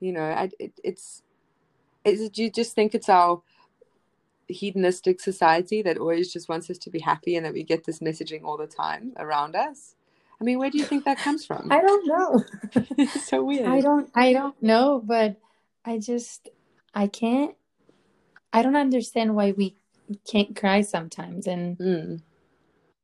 [0.00, 1.22] You know, I, it, it's
[2.04, 3.42] is it, you just think it's our
[4.48, 8.00] hedonistic society that always just wants us to be happy and that we get this
[8.00, 9.94] messaging all the time around us.
[10.40, 11.70] I mean, where do you think that comes from?
[11.70, 12.44] I don't know.
[12.98, 13.68] it's so weird.
[13.68, 15.36] I don't I don't know, but
[15.84, 16.48] I just
[16.92, 17.54] I can't
[18.52, 19.76] I don't understand why we
[20.28, 22.20] can't cry sometimes and mm.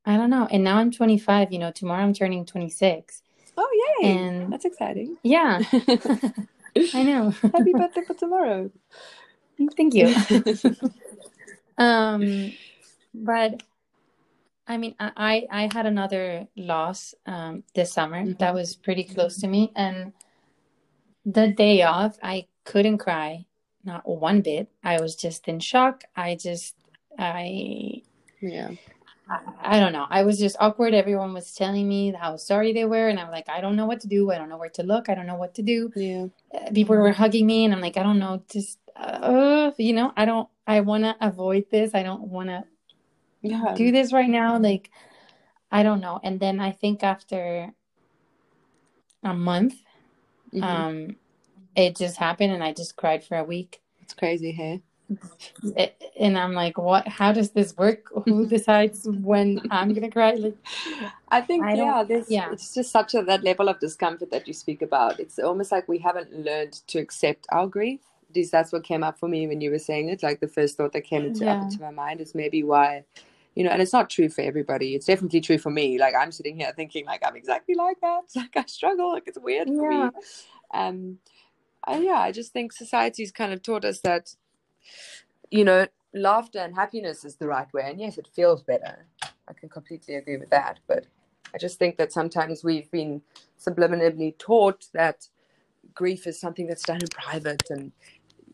[0.05, 0.45] I don't know.
[0.51, 3.21] And now I'm 25, you know, tomorrow I'm turning 26.
[3.61, 4.17] Oh, yay.
[4.17, 5.17] And that's exciting.
[5.21, 5.61] Yeah.
[6.93, 7.31] I know.
[7.41, 8.71] Happy birthday for tomorrow.
[9.75, 10.15] Thank you.
[11.77, 12.53] um,
[13.13, 13.61] but
[14.65, 18.37] I mean, I I had another loss um, this summer mm-hmm.
[18.39, 20.13] that was pretty close to me, and
[21.25, 23.45] the day off, I couldn't cry,
[23.83, 24.69] not one bit.
[24.83, 26.05] I was just in shock.
[26.15, 26.75] I just
[27.17, 28.03] I
[28.39, 28.71] yeah
[29.29, 30.07] I, don't know.
[30.09, 30.93] I was just awkward.
[30.93, 33.99] Everyone was telling me how sorry they were, and I'm like, I don't know what
[34.01, 34.31] to do.
[34.31, 35.09] I don't know where to look.
[35.09, 35.91] I don't know what to do.
[35.95, 36.27] Yeah.
[36.53, 38.41] Uh, people were hugging me, and I'm like, I don't know.
[38.49, 40.49] Just, uh, you know, I don't.
[40.65, 41.93] I want to avoid this.
[41.93, 42.63] I don't want to
[43.41, 43.73] yeah.
[43.75, 44.57] do this right now.
[44.57, 44.89] Like,
[45.71, 46.19] I don't know.
[46.23, 47.71] And then I think after
[49.23, 49.75] a month,
[50.53, 50.63] mm-hmm.
[50.63, 51.15] um,
[51.75, 53.81] it just happened, and I just cried for a week.
[54.01, 54.81] It's crazy, hey
[56.19, 57.07] and I'm like, what?
[57.07, 58.09] How does this work?
[58.25, 60.33] Who decides when I'm gonna cry?
[60.33, 60.57] Like,
[61.29, 62.51] I think I yeah, there's yeah.
[62.51, 65.19] It's just such a that level of discomfort that you speak about.
[65.19, 68.01] It's almost like we haven't learned to accept our grief.
[68.33, 70.21] This that's what came up for me when you were saying it.
[70.21, 71.57] Like the first thought that came into yeah.
[71.57, 73.03] up into my mind is maybe why,
[73.55, 74.95] you know, and it's not true for everybody.
[74.95, 75.99] It's definitely true for me.
[75.99, 78.21] Like I'm sitting here thinking like I'm exactly like that.
[78.35, 79.13] Like I struggle.
[79.13, 80.05] Like it's weird for yeah.
[80.05, 80.11] me.
[80.71, 81.17] Um,
[81.87, 84.35] and yeah, I just think society's kind of taught us that
[85.51, 87.83] you know, laughter and happiness is the right way.
[87.85, 89.05] And yes, it feels better.
[89.47, 90.79] I can completely agree with that.
[90.87, 91.05] But
[91.53, 93.21] I just think that sometimes we've been
[93.59, 95.27] subliminally taught that
[95.95, 97.91] grief is something that's done in private and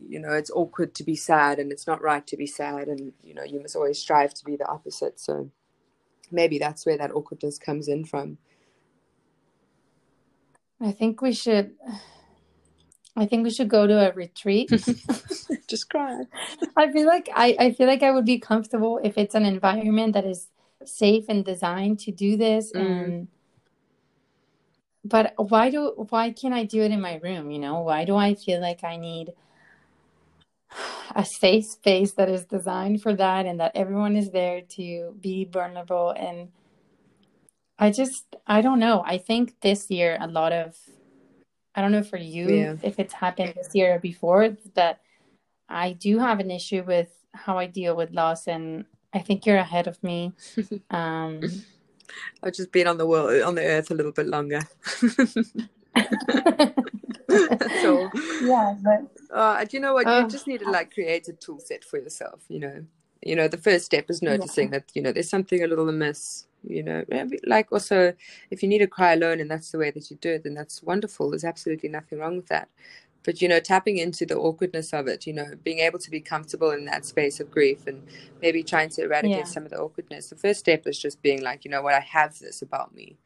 [0.08, 3.12] you know it's awkward to be sad and it's not right to be sad and
[3.22, 5.50] you know you must always strive to be the opposite so
[6.30, 8.38] maybe that's where that awkwardness comes in from
[10.80, 11.74] i think we should
[13.16, 14.70] i think we should go to a retreat.
[15.68, 16.22] Just cry.
[16.76, 20.12] I feel like I, I feel like i would be comfortable if it's an environment
[20.12, 20.48] that is
[20.84, 22.80] safe and designed to do this mm.
[22.80, 23.28] and
[25.04, 27.80] but why do why can't i do it in my room you know?
[27.80, 29.32] Why do i feel like i need
[31.14, 35.44] a safe space that is designed for that and that everyone is there to be
[35.44, 36.48] vulnerable and
[37.78, 39.02] i just i don't know.
[39.06, 40.76] I think this year a lot of
[41.76, 42.74] i don't know for you yeah.
[42.82, 44.98] if it's happened this year or before but
[45.68, 48.84] i do have an issue with how i deal with loss and
[49.14, 50.32] i think you're ahead of me
[50.90, 51.40] um
[52.42, 54.60] I've just been on the world on the earth a little bit longer.
[57.80, 58.10] so
[58.42, 60.06] yeah, but uh, do you know what?
[60.06, 62.42] Uh, you just need to like create a tool set for yourself.
[62.48, 62.84] You know,
[63.22, 64.78] you know, the first step is noticing yeah.
[64.78, 66.46] that you know there's something a little amiss.
[66.66, 67.04] You know,
[67.44, 68.12] like also
[68.50, 70.54] if you need to cry alone and that's the way that you do it, then
[70.54, 71.30] that's wonderful.
[71.30, 72.68] There's absolutely nothing wrong with that
[73.26, 76.20] but you know tapping into the awkwardness of it you know being able to be
[76.20, 78.02] comfortable in that space of grief and
[78.40, 79.44] maybe trying to eradicate yeah.
[79.44, 82.00] some of the awkwardness the first step is just being like you know what i
[82.00, 83.18] have this about me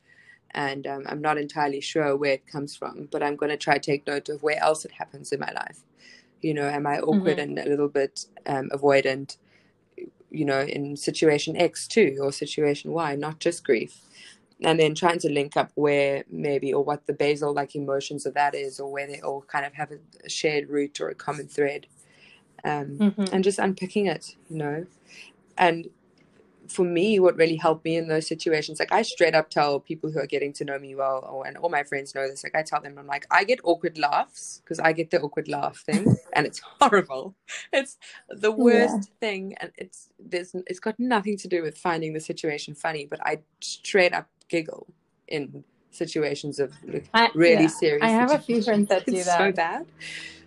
[0.52, 3.74] and um, i'm not entirely sure where it comes from but i'm going to try
[3.74, 5.84] to take note of where else it happens in my life
[6.40, 7.58] you know am i awkward mm-hmm.
[7.58, 9.36] and a little bit um, avoidant
[10.30, 14.00] you know in situation x too or situation y not just grief.
[14.62, 18.34] And then trying to link up where maybe or what the basal like emotions of
[18.34, 21.48] that is or where they all kind of have a, shared root or a common
[21.48, 21.86] thread.
[22.62, 23.24] Um, mm-hmm.
[23.32, 24.86] and just unpicking it you know.
[25.56, 25.88] And
[26.70, 30.10] for me what really helped me in those situations like i straight up tell people
[30.10, 32.54] who are getting to know me well or, and all my friends know this like
[32.54, 35.78] i tell them i'm like i get awkward laughs because i get the awkward laugh
[35.78, 37.34] thing and it's horrible
[37.72, 39.18] it's the worst yeah.
[39.20, 43.20] thing and it's there's it's got nothing to do with finding the situation funny but
[43.26, 44.86] i straight up giggle
[45.26, 47.68] in situations of like I, really yeah.
[47.68, 48.02] serious.
[48.02, 49.38] I have a few friends that do that.
[49.38, 49.86] So bad.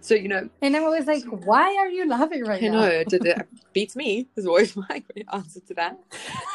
[0.04, 2.82] So you know, and I'm always like, "Why are you laughing right I now?" I
[2.82, 4.28] know it, it beats me.
[4.36, 5.02] Is always my
[5.32, 5.98] answer to that.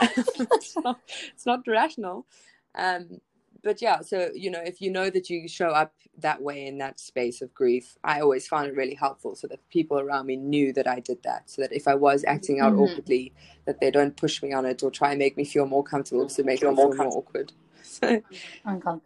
[0.03, 1.01] it's, not,
[1.33, 2.27] it's not rational.
[2.75, 3.21] Um,
[3.63, 6.77] but yeah, so you know, if you know that you show up that way in
[6.79, 10.37] that space of grief, I always found it really helpful so that people around me
[10.37, 11.49] knew that I did that.
[11.49, 12.83] So that if I was acting out mm-hmm.
[12.83, 13.33] awkwardly,
[13.65, 16.29] that they don't push me on it or try and make me feel more comfortable
[16.29, 17.53] so make me feel more awkward.
[18.01, 18.23] So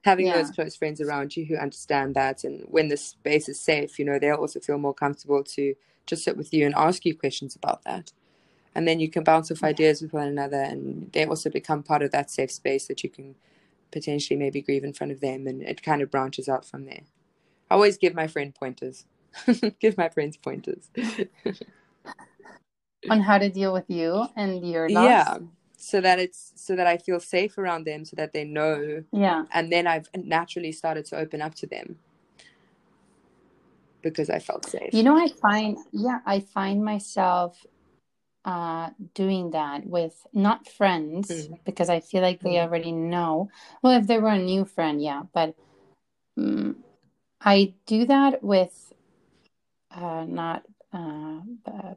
[0.05, 0.37] having yeah.
[0.37, 4.05] those close friends around you who understand that and when the space is safe, you
[4.05, 5.75] know, they'll also feel more comfortable to
[6.07, 8.13] just sit with you and ask you questions about that.
[8.75, 12.03] And then you can bounce off ideas with one another and they also become part
[12.03, 13.35] of that safe space that you can
[13.91, 17.03] potentially maybe grieve in front of them and it kind of branches out from there.
[17.71, 19.05] I always give my friend pointers.
[19.81, 20.91] give my friends pointers.
[23.11, 25.05] On how to deal with you and your loss.
[25.05, 25.39] Yeah.
[25.85, 29.03] So that it's so that I feel safe around them so that they know.
[29.13, 29.47] Yeah.
[29.53, 31.99] And then I've naturally started to open up to them
[34.01, 34.95] because I felt safe.
[34.95, 37.67] You know, I find yeah, I find myself
[38.45, 41.59] uh, doing that with not friends mm.
[41.65, 42.63] because I feel like they mm.
[42.63, 43.51] already know.
[43.83, 45.57] Well, if they were a new friend, yeah, but
[46.39, 46.77] um,
[47.41, 48.93] I do that with
[49.91, 51.41] uh, not uh,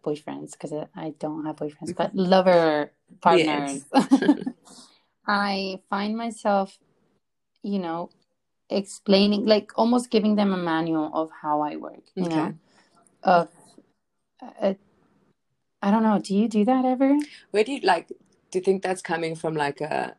[0.03, 3.84] boyfriends because I don't have boyfriends, but lover partners.
[5.27, 6.77] I find myself,
[7.63, 8.10] you know,
[8.69, 12.36] explaining, like almost giving them a manual of how I work, you okay.
[12.36, 12.53] know,
[13.23, 13.49] of
[14.62, 14.73] uh,
[15.81, 16.19] I don't know.
[16.19, 17.17] Do you do that ever?
[17.51, 18.08] Where do you like?
[18.08, 20.15] Do you think that's coming from like a,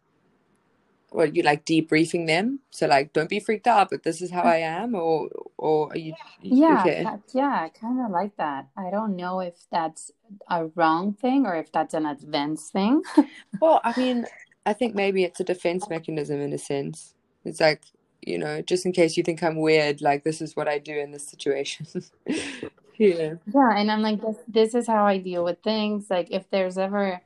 [1.10, 2.60] or you like debriefing them?
[2.70, 5.90] So like, don't be freaked out, but this is how uh, I am, or or
[5.90, 6.14] are you?
[6.42, 7.04] Yeah, okay?
[7.04, 8.68] that, yeah, kind of like that.
[8.76, 10.10] I don't know if that's
[10.50, 13.02] a wrong thing or if that's an advanced thing.
[13.60, 14.26] well, I mean,
[14.64, 17.14] I think maybe it's a defense mechanism in a sense.
[17.44, 17.82] It's like
[18.22, 20.98] you know, just in case you think I'm weird, like this is what I do
[20.98, 21.86] in this situation.
[22.98, 26.48] yeah yeah and i'm like this, this is how i deal with things like if
[26.50, 27.20] there's ever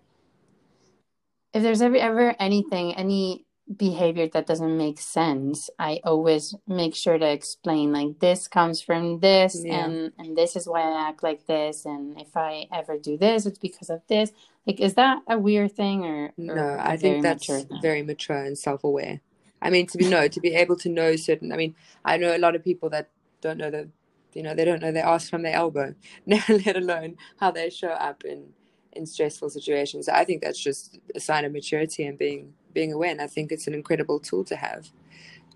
[1.52, 3.44] if there's ever ever anything any
[3.76, 9.20] behavior that doesn't make sense i always make sure to explain like this comes from
[9.20, 9.84] this yeah.
[9.84, 13.46] and and this is why i act like this and if i ever do this
[13.46, 14.32] it's because of this.
[14.66, 17.48] Like is that a weird thing or, or no i think that's
[17.80, 19.20] very mature and self-aware.
[19.62, 22.36] I mean to be no to be able to know certain i mean i know
[22.36, 23.10] a lot of people that
[23.40, 23.88] don't know the
[24.34, 25.94] you know they don't know their ass from their elbow
[26.26, 28.52] let alone how they show up in
[28.92, 30.08] in stressful situations.
[30.08, 33.52] I think that's just a sign of maturity and being being aware and i think
[33.52, 34.88] it's an incredible tool to have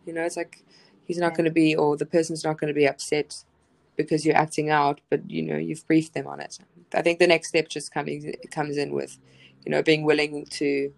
[0.07, 0.63] you know it's like
[1.05, 1.37] he's not yeah.
[1.37, 3.45] going to be or the person's not going to be upset
[3.97, 6.59] because you're acting out but you know you've briefed them on it
[6.95, 9.19] i think the next step just coming comes in with
[9.65, 10.93] you know being willing to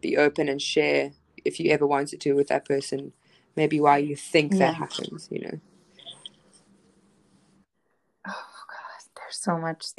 [0.00, 1.12] be open and share
[1.44, 3.12] if you ever wanted to with that person
[3.56, 4.58] maybe why you think yeah.
[4.58, 5.60] that happens you know
[9.30, 9.84] so much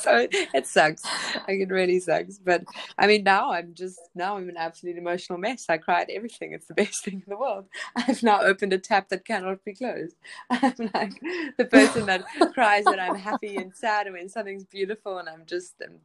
[0.00, 1.04] so it sucks.
[1.34, 2.38] Like it really sucks.
[2.38, 2.64] But
[2.98, 5.66] i mean now i'm just now i'm an absolute emotional mess.
[5.68, 6.52] I cried everything.
[6.52, 7.66] It's the best thing in the world.
[7.96, 10.16] I've now opened a tap that cannot be closed.
[10.50, 11.20] I'm like
[11.56, 12.24] the person that
[12.54, 15.96] cries that i'm happy and sad and when something's beautiful and i'm just um,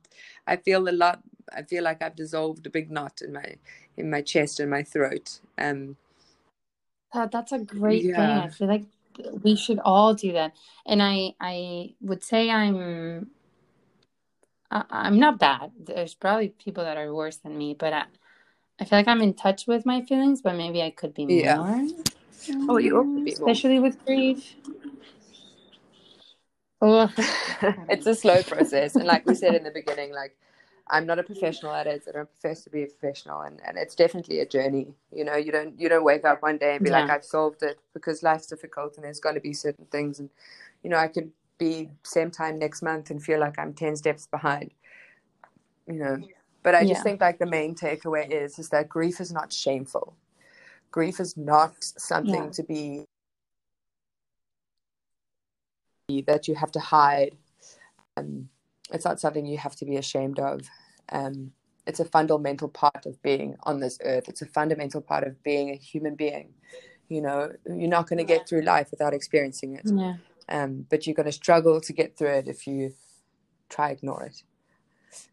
[0.47, 1.21] i feel a lot
[1.55, 3.55] i feel like i've dissolved a big knot in my
[3.97, 5.39] in my chest and my throat.
[5.57, 5.97] Um
[7.31, 8.15] that's a great yeah.
[8.15, 8.85] thing i feel like
[9.43, 10.53] we should all do that.
[10.85, 13.27] And i i would say i'm
[14.71, 15.71] I, i'm not bad.
[15.79, 18.05] There's probably people that are worse than me but i
[18.79, 21.57] i feel like i'm in touch with my feelings but maybe i could be yeah.
[21.57, 21.87] more.
[22.69, 24.55] Oh you especially with grief.
[27.87, 28.95] It's a slow process.
[28.95, 30.35] And like we said in the beginning like
[30.87, 32.03] I'm not a professional at it.
[32.07, 34.93] I don't profess to be a professional, and, and it's definitely a journey.
[35.11, 37.01] You know, you don't you don't wake up one day and be yeah.
[37.01, 40.29] like I've solved it because life's difficult and there's going to be certain things, and
[40.83, 44.27] you know I could be same time next month and feel like I'm ten steps
[44.27, 44.71] behind.
[45.87, 46.17] You know,
[46.63, 47.03] but I just yeah.
[47.03, 50.15] think like the main takeaway is is that grief is not shameful.
[50.91, 52.49] Grief is not something yeah.
[52.49, 53.05] to be
[56.27, 57.35] that you have to hide.
[58.17, 58.49] Um,
[58.93, 60.61] it's not something you have to be ashamed of.
[61.11, 61.51] Um,
[61.85, 64.29] it's a fundamental part of being on this earth.
[64.29, 66.53] It's a fundamental part of being a human being.
[67.09, 69.81] You know, you're not going to get through life without experiencing it.
[69.85, 70.15] Yeah.
[70.47, 72.93] Um, but you're going to struggle to get through it if you
[73.69, 74.43] try ignore it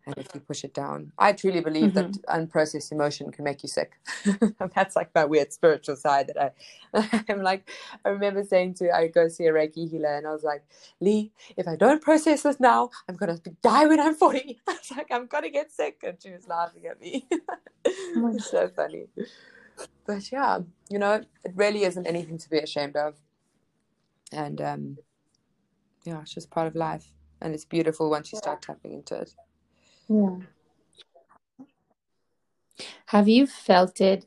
[0.06, 1.12] and if you push it down.
[1.18, 2.12] I truly believe mm-hmm.
[2.12, 3.92] that unprocessed emotion can make you sick.
[4.74, 6.54] That's like my weird spiritual side that
[6.94, 7.70] I, I'm like,
[8.04, 10.62] I remember saying to, I go see a Reiki healer and I was like,
[11.00, 14.60] Lee, if I don't process this now, I'm going to die when I'm 40.
[14.68, 16.00] I was like, I'm going to get sick.
[16.02, 17.26] And she was laughing at me.
[17.84, 19.06] it's so funny.
[20.06, 23.16] But yeah, you know, it really isn't anything to be ashamed of.
[24.32, 24.98] And um,
[26.04, 27.06] yeah, it's just part of life.
[27.40, 29.34] And it's beautiful once you start tapping into it.
[30.10, 30.38] Yeah.
[33.06, 34.26] Have you felt it,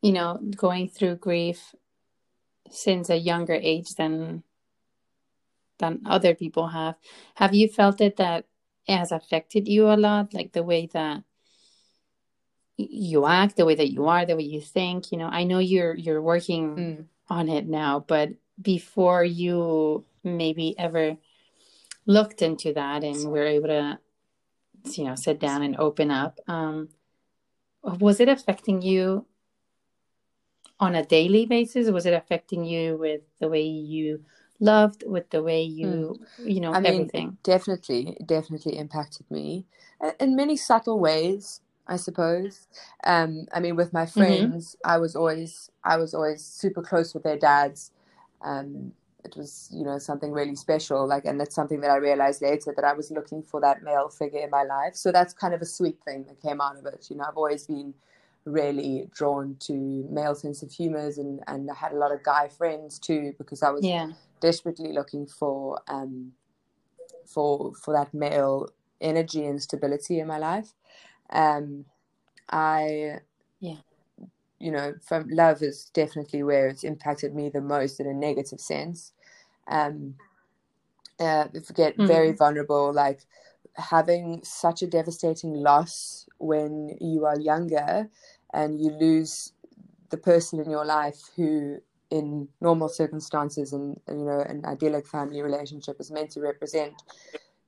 [0.00, 1.74] you know, going through grief
[2.70, 4.44] since a younger age than
[5.78, 6.94] than other people have?
[7.34, 8.44] Have you felt it that
[8.86, 11.24] it has affected you a lot, like the way that
[12.76, 15.10] you act, the way that you are, the way you think?
[15.10, 17.04] You know, I know you're you're working mm.
[17.28, 18.30] on it now, but
[18.62, 21.16] before you maybe ever
[22.06, 23.98] looked into that and were able to
[24.92, 26.88] you know sit down and open up um,
[27.82, 29.26] was it affecting you
[30.80, 34.22] on a daily basis was it affecting you with the way you
[34.60, 36.52] loved with the way you mm.
[36.52, 39.66] you know I everything definitely definitely impacted me
[40.20, 42.66] in many subtle ways i suppose
[43.04, 44.20] um i mean with my mm-hmm.
[44.20, 44.90] friends mm-hmm.
[44.90, 47.90] i was always i was always super close with their dads
[48.42, 48.92] um
[49.24, 52.72] it was you know something really special like and that's something that i realized later
[52.76, 54.94] that i was looking for that male figure in my life.
[54.94, 57.06] So that's kind of a sweet thing that came out of it.
[57.10, 57.94] You know i've always been
[58.44, 59.72] really drawn to
[60.10, 63.62] male sense of humors and and i had a lot of guy friends too because
[63.62, 64.10] i was yeah.
[64.40, 66.32] desperately looking for um
[67.26, 68.68] for for that male
[69.00, 70.74] energy and stability in my life.
[71.30, 71.84] Um
[72.50, 73.18] i
[73.60, 73.76] yeah
[74.64, 78.58] you know, from love is definitely where it's impacted me the most in a negative
[78.58, 79.12] sense.
[79.68, 80.14] Um,
[81.20, 82.06] uh, get mm.
[82.06, 83.20] very vulnerable, like
[83.74, 88.08] having such a devastating loss when you are younger
[88.54, 89.52] and you lose
[90.08, 91.76] the person in your life who
[92.10, 96.94] in normal circumstances and you know an idyllic family relationship is meant to represent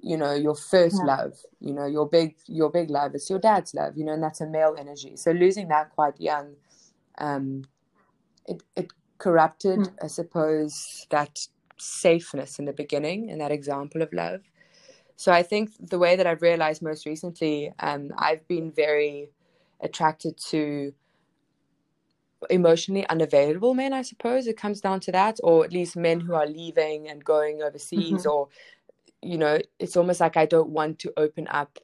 [0.00, 1.16] you know your first yeah.
[1.16, 4.22] love you know your big your big love it's your dad's love you know and
[4.22, 6.54] that's a male energy so losing that quite young
[7.18, 7.64] um,
[8.46, 9.92] it, it corrupted, mm.
[10.02, 11.46] I suppose, that
[11.78, 14.40] safeness in the beginning and that example of love.
[15.16, 19.30] So I think the way that I've realized most recently, um, I've been very
[19.80, 20.92] attracted to
[22.50, 24.46] emotionally unavailable men, I suppose.
[24.46, 28.20] It comes down to that, or at least men who are leaving and going overseas,
[28.20, 28.28] mm-hmm.
[28.28, 28.48] or,
[29.22, 31.78] you know, it's almost like I don't want to open up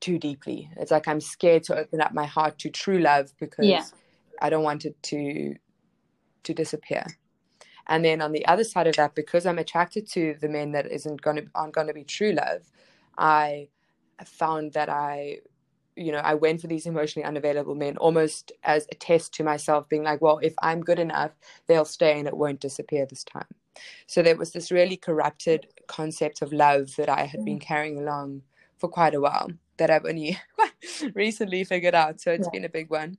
[0.00, 0.70] too deeply.
[0.76, 3.66] It's like I'm scared to open up my heart to true love because.
[3.66, 3.84] Yeah
[4.40, 5.54] I don't want it to
[6.44, 7.04] to disappear.
[7.88, 10.90] And then on the other side of that, because I'm attracted to the men that
[10.90, 12.62] isn't going to aren't going to be true love,
[13.16, 13.68] I
[14.24, 15.38] found that I,
[15.94, 19.88] you know, I went for these emotionally unavailable men almost as a test to myself,
[19.88, 21.32] being like, well, if I'm good enough,
[21.66, 23.46] they'll stay and it won't disappear this time.
[24.06, 27.62] So there was this really corrupted concept of love that I had been mm.
[27.62, 28.42] carrying along
[28.78, 30.38] for quite a while that I've only
[31.14, 32.20] recently figured out.
[32.20, 32.58] So it's yeah.
[32.58, 33.18] been a big one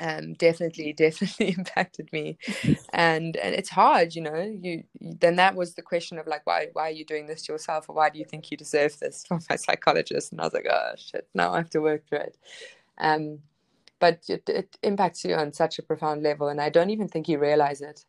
[0.00, 2.38] um, definitely definitely impacted me.
[2.92, 6.68] And and it's hard you know you then that was the question of like why
[6.72, 9.24] why are you doing this to yourself or why do you think you deserve this
[9.28, 10.32] from my psychologist?
[10.32, 12.36] And i was like oh shit now i have to work through it.
[12.98, 13.40] Um
[13.98, 17.28] but it, it impacts you on such a profound level and i don't even think
[17.28, 18.04] you realize it.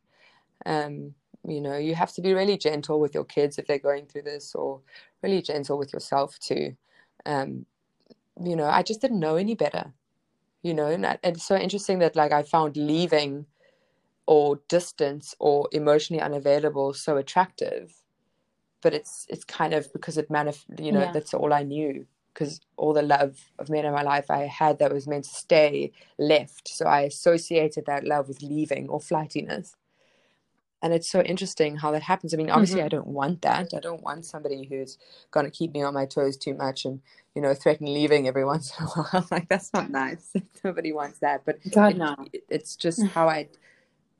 [0.66, 1.14] Um
[1.48, 4.24] you know you have to be really gentle with your kids if they're going through
[4.24, 4.82] this or
[5.22, 6.76] really gentle with yourself too.
[7.26, 7.66] Um
[8.42, 9.94] you know i just didn't know any better
[10.64, 13.46] you know and, it's so interesting that like i found leaving
[14.28, 17.94] or distance or emotionally unavailable so attractive
[18.82, 21.12] but it's it's kind of because it manif- you know yeah.
[21.12, 24.80] that's all i knew because all the love of men in my life i had
[24.80, 29.76] that was meant to stay left so i associated that love with leaving or flightiness
[30.82, 32.34] and it's so interesting how that happens.
[32.34, 32.86] I mean obviously mm-hmm.
[32.86, 33.74] i don't want that.
[33.76, 34.98] I don't want somebody who's
[35.32, 37.02] going to keep me on my toes too much and
[37.36, 39.28] you know threaten leaving every once in a while.
[39.32, 40.34] Like that's not nice.
[40.64, 41.44] Nobody wants that.
[41.46, 42.16] But God, it, no.
[42.34, 43.48] It, it's just how i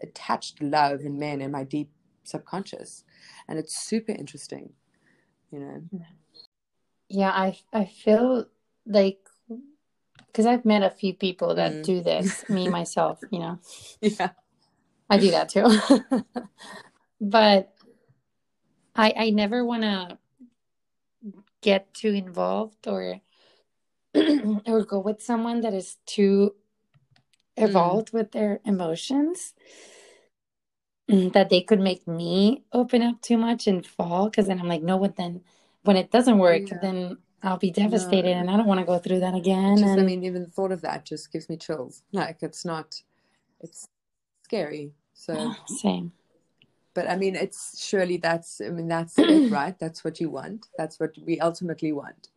[0.04, 1.92] attached love in men in my deep
[2.24, 3.04] subconscious.
[3.48, 4.74] And it's super interesting
[5.52, 5.82] you know?
[7.10, 7.32] Yeah.
[7.32, 8.48] I i feel
[8.86, 9.20] like
[10.28, 11.84] because i've met a few people that mm.
[11.84, 13.60] do this me myself you know?
[14.02, 14.30] Yeah
[15.12, 15.68] I do that too.
[17.22, 17.74] but
[18.96, 20.18] I I never want to
[21.62, 23.20] get too involved or
[24.66, 26.56] or go with someone that is too
[27.58, 28.14] evolved mm.
[28.14, 29.54] with their emotions
[31.08, 34.82] that they could make me open up too much and fall because then I'm like
[34.82, 35.42] no but then
[35.84, 36.78] when it doesn't work yeah.
[36.82, 38.40] then I'll be devastated no.
[38.40, 40.00] and I don't want to go through that again just, and...
[40.00, 42.96] I mean even the thought of that just gives me chills like it's not
[43.60, 43.90] it's
[44.46, 46.12] scary so ah, same.
[46.96, 49.78] But I mean, it's surely that's I mean that's it, right?
[49.78, 50.66] That's what you want.
[50.80, 52.30] That's what we ultimately want.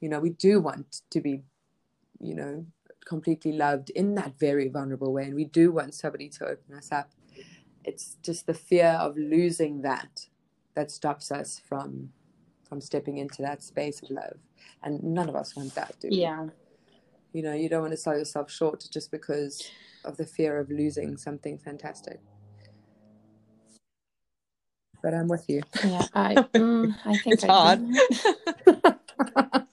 [0.00, 1.42] You know, we do want to be,
[2.20, 2.64] you know,
[3.04, 6.90] completely loved in that very vulnerable way, and we do want somebody to open us
[6.90, 7.10] up.
[7.84, 10.26] It's just the fear of losing that
[10.74, 12.12] that stops us from
[12.66, 14.38] from stepping into that space of love,
[14.82, 16.16] and none of us want that, do we?
[16.16, 16.46] Yeah.
[17.34, 19.70] You know, you don't want to sell yourself short just because
[20.04, 22.20] of the fear of losing something fantastic.
[25.02, 25.62] But I'm with you.
[25.84, 27.80] Yeah, I, mm, I think it's I hard.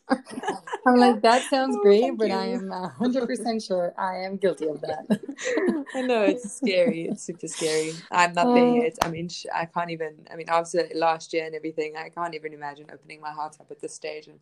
[0.85, 2.33] I'm like, that sounds oh, great, but you.
[2.33, 5.85] I am 100% sure I am guilty of that.
[5.95, 7.03] I know, it's scary.
[7.03, 7.93] It's super scary.
[8.11, 8.97] I'm not there yet.
[9.03, 12.53] I mean, I can't even, I mean, after last year and everything, I can't even
[12.53, 14.27] imagine opening my heart up at this stage.
[14.27, 14.39] And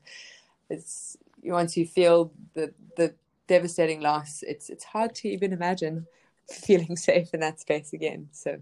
[0.70, 3.14] it's, once you feel the, the
[3.48, 6.08] devastating loss, it's it's hard to even imagine
[6.52, 8.30] feeling safe in that space again.
[8.32, 8.58] So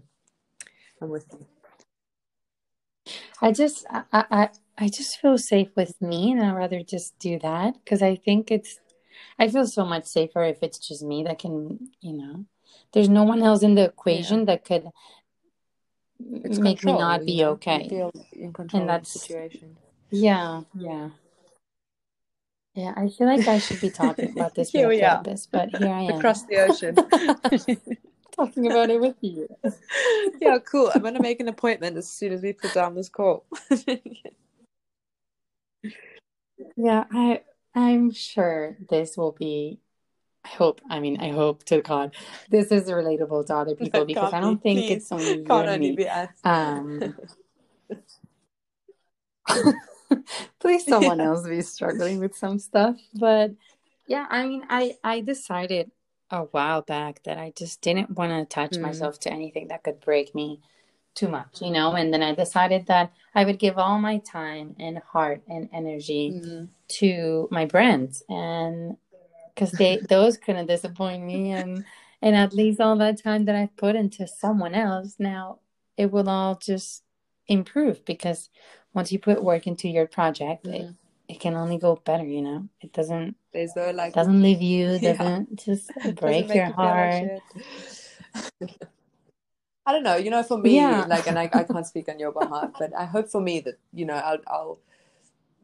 [1.00, 1.46] I'm with you.
[3.40, 7.38] I just I, I I just feel safe with me and I'd rather just do
[7.40, 8.80] that because I think it's
[9.38, 12.44] I feel so much safer if it's just me that can, you know.
[12.92, 14.44] There's no one else in the equation yeah.
[14.46, 14.90] that could
[16.18, 17.88] it's make control, me not be okay.
[17.88, 19.76] feel in control and that's, situation.
[20.10, 21.10] Yeah, yeah.
[22.76, 25.92] Yeah, I feel like I should be talking about this with a therapist, but here
[25.92, 26.18] I am.
[26.18, 26.94] Across the ocean.
[28.36, 29.48] talking about it with you.
[30.42, 30.92] yeah, cool.
[30.94, 33.46] I'm gonna make an appointment as soon as we put down this call.
[36.76, 37.40] yeah, I
[37.74, 39.80] I'm sure this will be
[40.44, 42.14] I hope I mean I hope to God
[42.50, 46.06] this is relatable to other people because I don't think it's only and me.
[46.44, 47.14] Um
[50.58, 51.26] please someone yeah.
[51.26, 53.50] else be struggling with some stuff but
[54.06, 55.90] yeah i mean i i decided
[56.30, 58.80] a while back that i just didn't want to attach mm.
[58.80, 60.60] myself to anything that could break me
[61.14, 64.74] too much you know and then i decided that i would give all my time
[64.78, 66.68] and heart and energy mm.
[66.88, 68.96] to my brands and
[69.54, 71.84] because they those couldn't disappoint me and
[72.22, 75.58] and at least all that time that i've put into someone else now
[75.96, 77.02] it will all just
[77.48, 78.50] improve because
[78.96, 80.88] once you put work into your project, mm-hmm.
[80.88, 80.94] it,
[81.34, 82.66] it can only go better, you know?
[82.80, 85.64] It doesn't There's no like doesn't leave you, doesn't yeah.
[85.64, 87.42] just break your heart.
[89.88, 91.04] I don't know, you know, for me, yeah.
[91.06, 93.78] like, and I, I can't speak on your behalf, but I hope for me that,
[93.92, 94.78] you know, I'll, I'll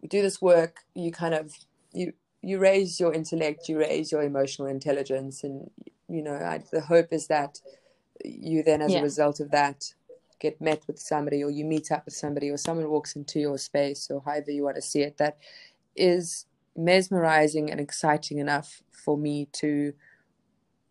[0.07, 1.57] do this work, you kind of,
[1.93, 5.43] you, you raise your intellect, you raise your emotional intelligence.
[5.43, 5.71] And,
[6.09, 7.59] you know, I, the hope is that
[8.25, 9.01] you then, as yeah.
[9.01, 9.93] a result of that,
[10.43, 13.57] get met with somebody or you meet up with somebody or someone walks into your
[13.57, 15.39] space or however you want to see it that
[15.95, 19.93] is mesmerizing and exciting enough for me to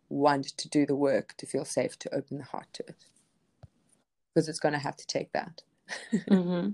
[0.07, 3.05] want to do the work to feel safe to open the heart to it
[4.33, 5.61] because it's going to have to take that
[6.29, 6.69] mm-hmm.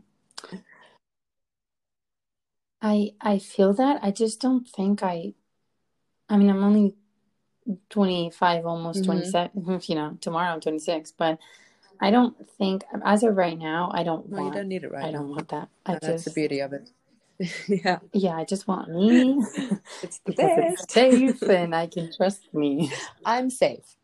[2.82, 5.34] i i feel that i just don't think i
[6.30, 6.94] i mean i'm only
[7.90, 9.12] 25 almost mm-hmm.
[9.12, 11.40] 27 you know tomorrow i'm 26 but
[12.02, 14.92] i don't think as of right now i don't no, want you don't need it
[14.92, 15.36] right i don't now.
[15.36, 16.90] want that I no, just, that's the beauty of it
[17.68, 19.44] yeah yeah i just want me
[20.04, 20.84] it's the best.
[20.84, 22.92] it's safe and i can trust me
[23.26, 23.96] i'm safe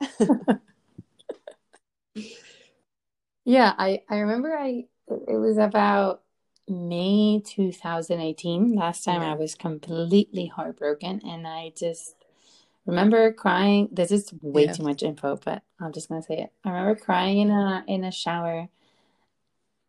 [3.45, 6.21] yeah i i remember i it was about
[6.69, 9.31] may 2018 last time yeah.
[9.31, 12.22] i was completely heartbroken and i just
[12.85, 13.89] remember crying.
[13.91, 14.73] This is way yeah.
[14.73, 16.51] too much info, but I'm just gonna say it.
[16.63, 18.69] I remember crying in a in a shower.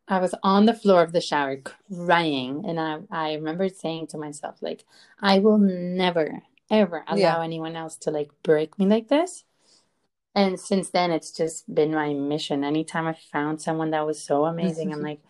[0.06, 4.18] I was on the floor of the shower crying, and I I remember saying to
[4.18, 4.84] myself like,
[5.20, 7.42] I will never ever allow yeah.
[7.42, 9.44] anyone else to like break me like this.
[10.34, 12.64] And since then, it's just been my mission.
[12.64, 15.20] Anytime I found someone that was so amazing, I'm like,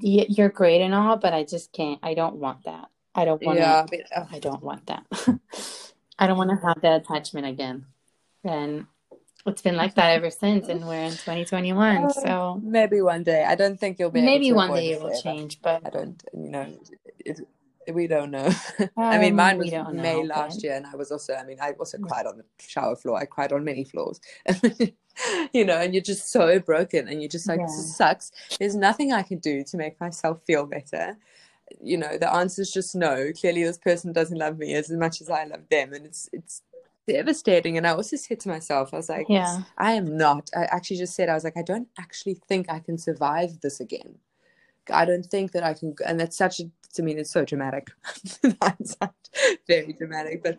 [0.00, 2.00] you're great and all, but I just can't.
[2.02, 2.88] I don't want that.
[3.14, 3.58] I don't want.
[3.58, 5.06] Yeah, uh, I don't want that.
[6.18, 7.86] I don't want to have that attachment again.
[8.44, 8.86] And
[9.46, 11.96] it's been like that ever since, and we're in 2021.
[11.96, 13.44] Uh, so maybe one day.
[13.44, 14.22] I don't think you'll be.
[14.22, 16.22] Maybe one day it will change, but I don't.
[16.32, 16.78] You know,
[17.18, 17.40] it,
[17.92, 18.50] we don't know.
[18.78, 20.64] Um, I mean, mine was May know, last but...
[20.64, 21.34] year, and I was also.
[21.34, 23.18] I mean, I also cried on the shower floor.
[23.18, 24.20] I cried on many floors.
[25.52, 27.66] you know, and you're just so broken, and you're just like, yeah.
[27.66, 28.32] this sucks.
[28.58, 31.16] There's nothing I can do to make myself feel better
[31.82, 33.32] you know the answer is just no.
[33.38, 36.62] Clearly this person doesn't love me as much as i love them and it's it's
[37.06, 37.76] devastating.
[37.76, 39.62] And i also said to myself i was like yeah.
[39.78, 42.78] I am not i actually just said i was like i don't actually think i
[42.78, 44.16] can survive this again.
[44.92, 46.64] I don't think that i can and that's such a
[46.94, 47.88] to me it's so dramatic.
[49.66, 50.58] Very dramatic but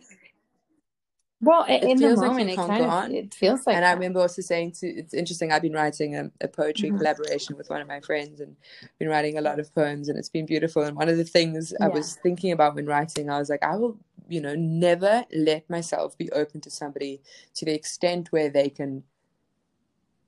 [1.40, 3.76] well, it in the moment, like it kind of it feels like.
[3.76, 3.92] And that.
[3.92, 5.52] I remember also saying to it's interesting.
[5.52, 6.98] I've been writing a, a poetry mm-hmm.
[6.98, 8.56] collaboration with one of my friends, and
[8.98, 10.82] been writing a lot of poems, and it's been beautiful.
[10.82, 11.86] And one of the things yeah.
[11.86, 15.70] I was thinking about when writing, I was like, I will, you know, never let
[15.70, 17.22] myself be open to somebody
[17.54, 19.04] to the extent where they can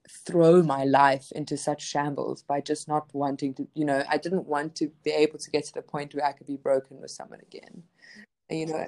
[0.08, 3.68] throw my life into such shambles by just not wanting to.
[3.74, 6.34] You know, I didn't want to be able to get to the point where I
[6.34, 7.82] could be broken with someone again.
[8.52, 8.88] And, you know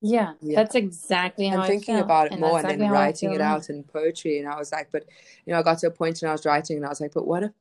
[0.00, 3.40] yeah, yeah, that's exactly how I'm thinking about it and more and then writing it
[3.40, 4.38] out in poetry.
[4.38, 5.04] And I was like, but
[5.44, 7.12] you know, I got to a point when I was writing and I was like,
[7.12, 7.52] but what a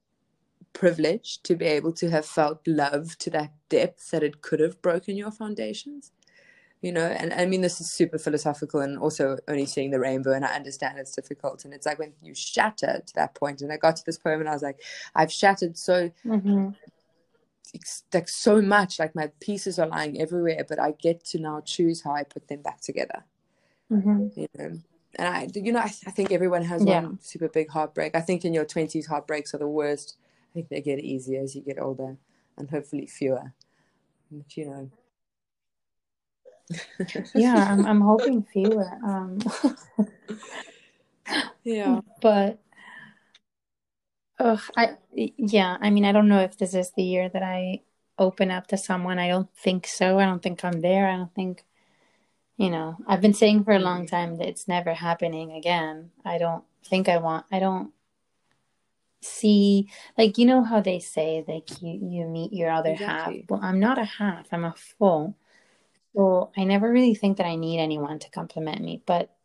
[0.71, 4.81] privilege to be able to have felt love to that depth that it could have
[4.81, 6.11] broken your foundations.
[6.81, 10.31] You know, and I mean, this is super philosophical and also only seeing the rainbow.
[10.31, 11.65] And I understand it's difficult.
[11.65, 14.39] And it's like when you shatter to that point, and I got to this poem
[14.39, 14.79] and I was like,
[15.13, 16.69] I've shattered so mm-hmm
[18.13, 22.01] like so much like my pieces are lying everywhere but i get to now choose
[22.01, 23.23] how i put them back together.
[23.91, 24.27] Mm-hmm.
[24.39, 24.79] you know?
[25.15, 27.01] And i you know I, I think everyone has yeah.
[27.01, 28.15] one super big heartbreak.
[28.15, 30.17] I think in your 20s heartbreaks are the worst.
[30.51, 32.17] I think they get easier as you get older
[32.57, 33.53] and hopefully fewer.
[34.31, 34.91] But you know.
[37.33, 39.39] Yeah I'm, I'm hoping fewer um
[41.63, 42.01] yeah.
[42.21, 42.59] but
[44.39, 45.77] Ugh, I yeah.
[45.81, 47.81] I mean, I don't know if this is the year that I
[48.17, 49.19] open up to someone.
[49.19, 50.19] I don't think so.
[50.19, 51.07] I don't think I'm there.
[51.07, 51.65] I don't think,
[52.57, 52.97] you know.
[53.07, 54.15] I've been saying for a long mm-hmm.
[54.15, 56.11] time that it's never happening again.
[56.23, 57.45] I don't think I want.
[57.51, 57.91] I don't
[59.21, 63.39] see like you know how they say like you you meet your other exactly.
[63.39, 63.49] half.
[63.49, 64.47] Well, I'm not a half.
[64.51, 65.35] I'm a full.
[66.15, 69.35] So I never really think that I need anyone to compliment me, but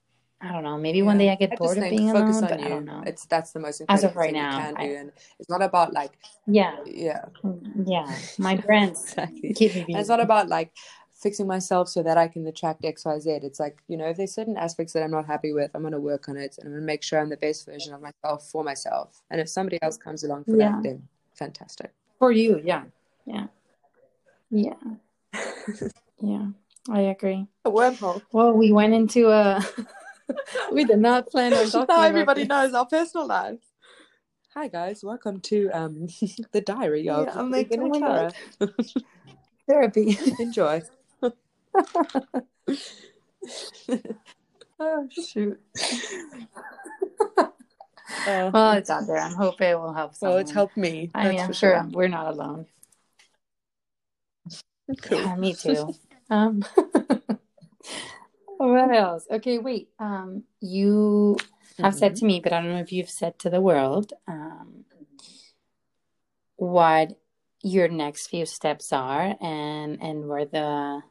[0.45, 0.77] I don't know.
[0.77, 1.05] Maybe yeah.
[1.05, 2.67] one day I get I bored of being alone, but you.
[2.67, 3.03] I don't know.
[3.07, 5.13] It's that's the most important As of right thing now, you can I, do, and
[5.41, 7.25] it's not about like yeah, yeah,
[7.87, 8.15] yeah.
[8.39, 9.87] My friends exactly.
[9.89, 10.73] It's not about like
[11.15, 13.31] fixing myself so that I can attract X, Y, Z.
[13.43, 15.99] It's like you know, if there's certain aspects that I'm not happy with, I'm gonna
[15.99, 18.63] work on it, and I'm gonna make sure I'm the best version of myself for
[18.63, 19.23] myself.
[19.31, 20.73] And if somebody else comes along for yeah.
[20.73, 22.61] that, then fantastic for you.
[22.63, 22.85] Yeah,
[23.25, 23.47] yeah,
[24.51, 24.75] yeah,
[26.21, 26.49] yeah.
[26.91, 27.47] I agree.
[27.65, 28.21] A wormhole.
[28.31, 29.65] Well, we went into a.
[30.73, 31.87] we did not plan on talking.
[31.95, 33.65] Now everybody knows our personal lives.
[34.55, 36.07] Hi guys, welcome to um
[36.53, 38.35] the diary of yeah, I'm like, oh my God.
[39.69, 40.19] therapy.
[40.39, 40.83] Enjoy.
[44.81, 45.61] oh shoot.
[48.27, 49.19] Uh, well, it's out there.
[49.19, 50.15] I hope it will help.
[50.15, 50.35] Someone.
[50.35, 51.11] Well, it's helped me.
[51.15, 52.67] I mean, I'm sure, sure we're not alone.
[55.03, 55.19] Cool.
[55.19, 55.95] Yeah, me too.
[56.31, 56.65] Um,
[58.59, 59.27] what else?
[59.31, 59.89] Okay, wait.
[59.99, 61.37] Um, you
[61.79, 61.99] have mm-hmm.
[61.99, 64.13] said to me, but I don't know if you've said to the world.
[64.27, 64.85] Um,
[66.57, 67.19] what
[67.63, 71.03] your next few steps are and and where the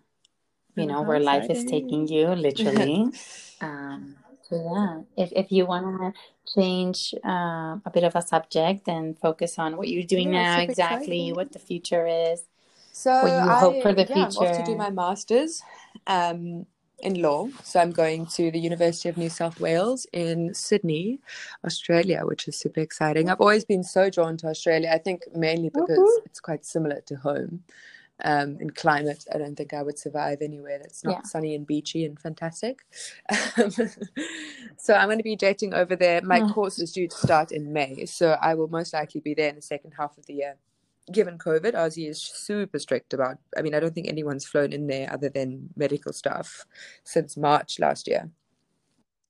[0.76, 3.08] you know where life is taking you literally
[3.62, 4.16] um
[4.48, 6.22] so yeah if, if you want to
[6.56, 10.62] change uh, a bit of a subject and focus on what you're doing yeah, now
[10.62, 11.36] exactly exciting.
[11.36, 12.44] what the future is
[12.92, 15.64] so what you I, hope for the yeah, future i'm off to do my masters
[16.06, 16.68] um
[17.04, 17.48] in law.
[17.64, 21.20] So I'm going to the University of New South Wales in Sydney,
[21.66, 23.30] Australia, which is super exciting.
[23.30, 24.90] I've always been so drawn to Australia.
[24.92, 26.26] I think mainly because mm-hmm.
[26.26, 27.64] it's quite similar to home.
[28.24, 31.24] Um, in climate, I don't think I would survive anywhere that's not yeah.
[31.24, 32.80] sunny and beachy and fantastic.
[34.78, 36.22] so I'm going to be dating over there.
[36.22, 36.50] My oh.
[36.50, 39.56] course is due to start in May, so I will most likely be there in
[39.56, 40.56] the second half of the year
[41.12, 43.38] given COVID, Aussie is super strict about.
[43.58, 46.66] I mean, I don't think anyone's flown in there other than medical staff
[47.04, 48.30] since March last year.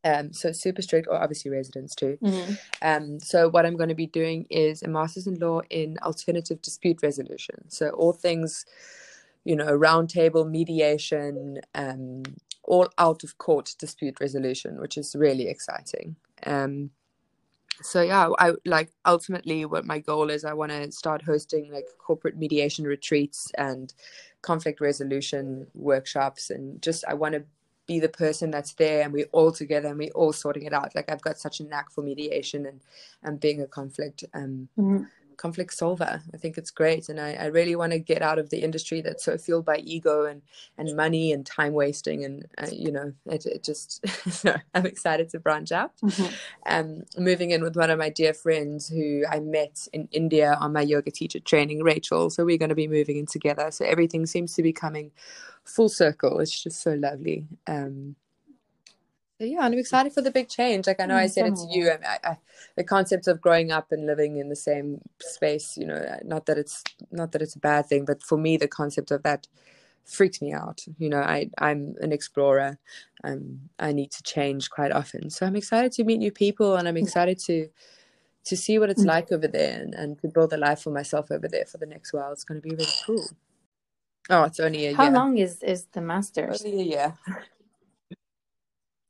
[0.06, 2.18] Um, so super strict, or obviously residents too.
[2.22, 2.54] Mm-hmm.
[2.82, 6.62] Um, so what I'm going to be doing is a master's in law in alternative
[6.62, 7.70] dispute resolution.
[7.70, 8.66] So all things,
[9.46, 12.24] you know, roundtable mediation, um,
[12.64, 16.18] all out of court dispute resolution, which is really exciting.
[16.46, 16.92] Um,
[17.82, 21.86] so yeah i like ultimately what my goal is i want to start hosting like
[21.98, 23.94] corporate mediation retreats and
[24.42, 27.44] conflict resolution workshops and just i want to
[27.86, 30.96] be the person that's there and we're all together and we're all sorting it out.
[30.96, 32.80] Like i've got such a knack for mediation and
[33.24, 35.04] and being a conflict um mm-hmm
[35.38, 36.22] conflict solver.
[36.34, 39.02] I think it's great, and I, I really want to get out of the industry
[39.02, 40.42] that's so fueled by ego and
[40.78, 44.08] and money and time wasting, and uh, you know, it, it just.
[44.32, 45.92] so I'm excited to branch out.
[46.04, 46.34] Mm-hmm.
[46.66, 50.74] Um, moving in with one of my dear friends who I met in India on
[50.74, 52.30] my yoga teacher training, Rachel.
[52.30, 53.72] So we're going to be moving in together.
[53.72, 55.12] So everything seems to be coming
[55.64, 56.40] full circle.
[56.40, 57.48] It's just so lovely.
[57.68, 58.16] Um,
[59.48, 60.88] yeah, and I'm excited for the big change.
[60.88, 61.92] Like I know I said it to you.
[61.92, 62.38] I, I,
[62.76, 66.46] the concept of growing up and living in the same space, you know, uh, not
[66.48, 69.48] that it's not that it's a bad thing, but for me, the concept of that
[70.06, 70.84] freaks me out.
[70.98, 72.78] You know, I I'm an explorer.
[73.24, 76.88] I'm I need to change quite often, so I'm excited to meet new people, and
[76.88, 77.70] I'm excited to
[78.46, 79.08] to see what it's mm.
[79.08, 81.86] like over there and, and to build a life for myself over there for the
[81.86, 82.32] next while.
[82.32, 83.26] It's going to be really cool.
[84.30, 85.12] Oh, it's only a How year.
[85.12, 86.64] How long is is the masters?
[86.64, 87.14] Only a year.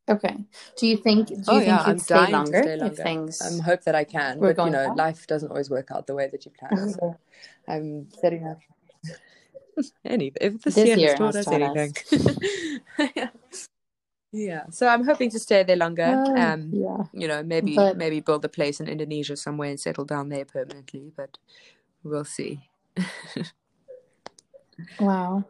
[0.10, 0.36] Okay.
[0.78, 1.28] Do you think?
[1.28, 3.42] Do you oh, think yeah, you'd stay longer, stay longer, if things?
[3.42, 6.28] I hope that I can, but you know, life doesn't always work out the way
[6.30, 6.90] that you plan.
[6.90, 7.18] So
[7.68, 8.60] I'm setting up.
[10.06, 11.96] Any if this, this year, year taught us anything.
[13.16, 13.30] yeah.
[14.32, 14.64] yeah.
[14.70, 16.04] So I'm hoping to stay there longer.
[16.04, 17.04] Uh, um, yeah.
[17.14, 17.98] You know, maybe but...
[17.98, 21.38] maybe build a place in Indonesia somewhere and settle down there permanently, but
[22.04, 22.60] we'll see.
[25.00, 25.46] wow.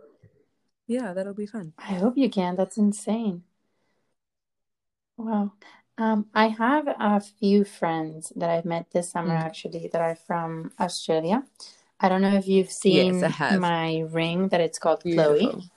[0.88, 1.74] Yeah, that'll be fun.
[1.78, 2.56] I hope you can.
[2.56, 3.44] That's insane.
[5.18, 5.54] Wow.
[5.98, 9.42] Um, I have a few friends that I've met this summer mm.
[9.42, 11.44] actually that are from Australia.
[12.00, 15.38] I don't know if you've seen yes, my ring that it's called Beautiful.
[15.38, 15.72] Chloe.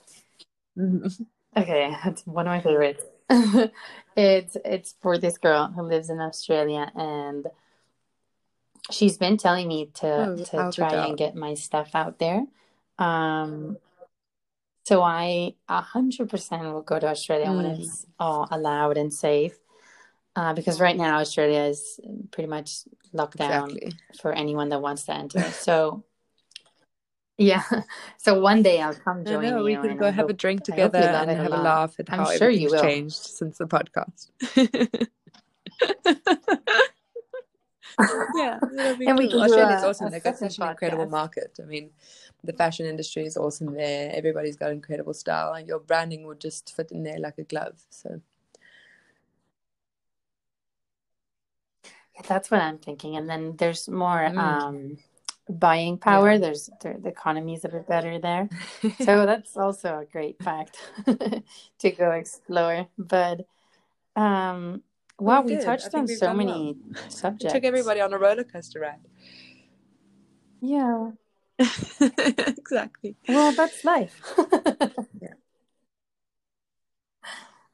[0.79, 1.23] Mm-hmm.
[1.57, 3.05] Okay, that's one of my favorites.
[4.17, 7.47] it's it's for this girl who lives in Australia and
[8.91, 12.45] she's been telling me to oh, to try and get my stuff out there.
[12.99, 13.79] Um
[14.87, 17.57] so I 100% will go to Australia mm.
[17.57, 19.59] when it's all allowed and safe.
[20.37, 21.99] Uh, because right now Australia is
[22.31, 22.83] pretty much
[23.13, 23.93] locked down exactly.
[24.21, 25.43] for anyone that wants to enter.
[25.51, 26.05] So
[27.37, 27.65] yeah,
[28.17, 29.81] so one day I'll come join know, you.
[29.81, 32.21] We can go have hope, a drink together and have a, a laugh at I'm
[32.21, 32.81] how sure you will.
[32.81, 34.31] changed since the podcast.
[38.35, 40.11] yeah, and we can Australia is awesome.
[40.11, 41.59] They've got such an incredible market.
[41.61, 41.91] I mean,
[42.45, 44.11] the fashion industry is awesome there.
[44.15, 47.81] Everybody's got incredible style, and your branding would just fit in there like a glove.
[47.91, 48.21] So.
[52.29, 54.39] That's what I'm thinking, and then there's more mm.
[54.39, 54.99] um,
[55.51, 56.33] buying power.
[56.33, 56.39] Yeah.
[56.39, 58.49] There's the, the economy is a bit better there,
[59.05, 60.79] so that's also a great fact
[61.79, 62.87] to go explore.
[62.97, 63.47] But
[64.17, 64.83] um,
[65.19, 67.11] wow, we, we touched on so many well.
[67.11, 67.55] subjects.
[67.55, 69.01] We took everybody on a roller coaster ride.
[70.61, 71.11] Yeah,
[71.59, 73.17] exactly.
[73.29, 74.21] Well, that's life.
[75.21, 75.35] yeah.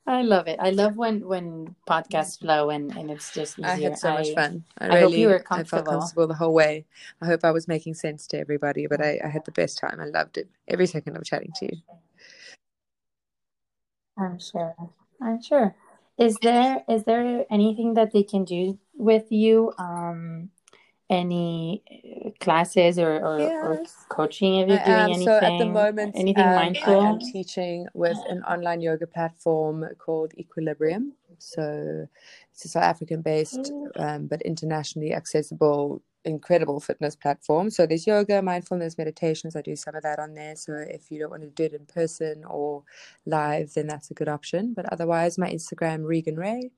[0.07, 0.59] I love it.
[0.61, 3.71] I love when when podcasts flow and, and it's just easier.
[3.71, 4.65] I had so much fun.
[4.79, 5.81] I, I really, hope you were comfortable.
[5.81, 6.87] I felt comfortable the whole way.
[7.21, 10.01] I hope I was making sense to everybody, but I, I had the best time.
[10.01, 10.49] I loved it.
[10.67, 11.83] Every second of chatting to you.
[14.19, 14.75] I'm sure.
[15.21, 15.75] I'm sure.
[16.27, 20.51] Is there is there anything that they can do with you um
[21.11, 21.83] any
[22.25, 23.65] uh, classes or, or, yes.
[23.65, 25.27] or coaching if you're doing anything?
[25.27, 27.01] So at the moment, anything um, mindful?
[27.01, 31.13] I am teaching with an online yoga platform called Equilibrium.
[31.39, 32.07] So
[32.51, 37.71] it's a South African based, um, but internationally accessible incredible fitness platform.
[37.71, 39.57] So there's yoga, mindfulness, meditations.
[39.57, 40.57] I do some of that on there.
[40.57, 42.83] So if you don't want to do it in person or
[43.27, 44.75] live, then that's a good option.
[44.75, 46.71] But otherwise, my Instagram, Reegan Ray,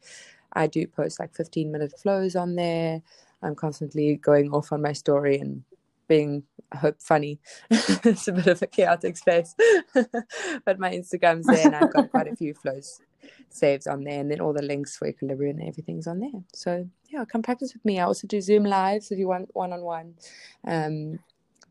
[0.52, 3.02] I do post like 15 minute flows on there.
[3.42, 5.62] I'm constantly going off on my story and
[6.08, 7.38] being, I hope, funny.
[7.70, 9.54] it's a bit of a chaotic space.
[9.94, 13.00] but my Instagram's there and I've got quite a few flows
[13.48, 16.42] saved on there, and then all the links for equilibrium and everything's on there.
[16.52, 18.00] So yeah, come practice with me.
[18.00, 20.14] I also do Zoom lives if you want one on one.
[20.66, 21.20] Um,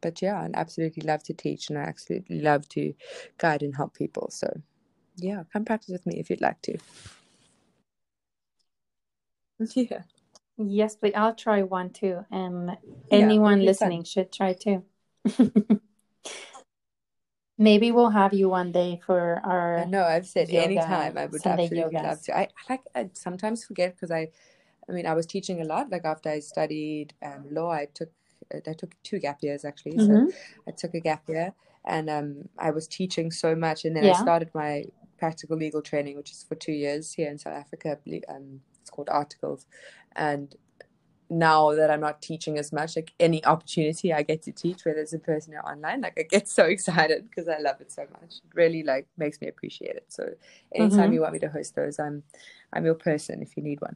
[0.01, 2.93] but yeah, I absolutely love to teach, and I absolutely love to
[3.37, 4.29] guide and help people.
[4.31, 4.47] So
[5.17, 6.77] yeah, come practice with me if you'd like to.
[9.75, 10.01] Yeah.
[10.57, 12.77] Yes, but I'll try one too, and
[13.09, 14.05] anyone yeah, listening fun.
[14.05, 14.83] should try too.
[17.57, 19.85] Maybe we'll have you one day for our.
[19.87, 21.17] No, I've said anytime.
[21.17, 22.03] I would Sunday absolutely yogas.
[22.03, 22.37] love to.
[22.37, 24.29] I, like I sometimes forget because I,
[24.87, 25.89] I mean, I was teaching a lot.
[25.89, 28.09] Like after I studied um, law, I took
[28.53, 29.93] I took two gap years actually.
[29.93, 30.29] Mm-hmm.
[30.29, 30.35] So
[30.67, 31.53] I took a gap year,
[31.85, 34.13] and um, I was teaching so much, and then yeah.
[34.13, 34.85] I started my
[35.17, 37.97] practical legal training, which is for two years here in South Africa.
[38.27, 39.65] Um, it's called Articles,
[40.15, 40.55] and
[41.29, 44.99] now that I'm not teaching as much, like any opportunity I get to teach, whether
[44.99, 48.03] it's in person or online, like I get so excited because I love it so
[48.11, 48.35] much.
[48.35, 50.05] It really like makes me appreciate it.
[50.09, 50.29] So
[50.73, 51.13] anytime mm-hmm.
[51.13, 52.23] you want me to host those, I'm
[52.71, 53.95] I'm your person if you need one.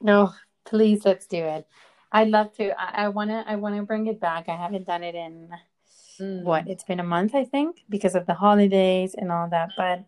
[0.00, 0.32] No,
[0.64, 1.66] please let's do it.
[2.10, 2.78] I'd love to.
[2.80, 4.48] I, I wanna I wanna bring it back.
[4.48, 5.50] I haven't done it in
[6.20, 6.42] mm.
[6.42, 9.70] what, it's been a month I think, because of the holidays and all that.
[9.76, 10.04] But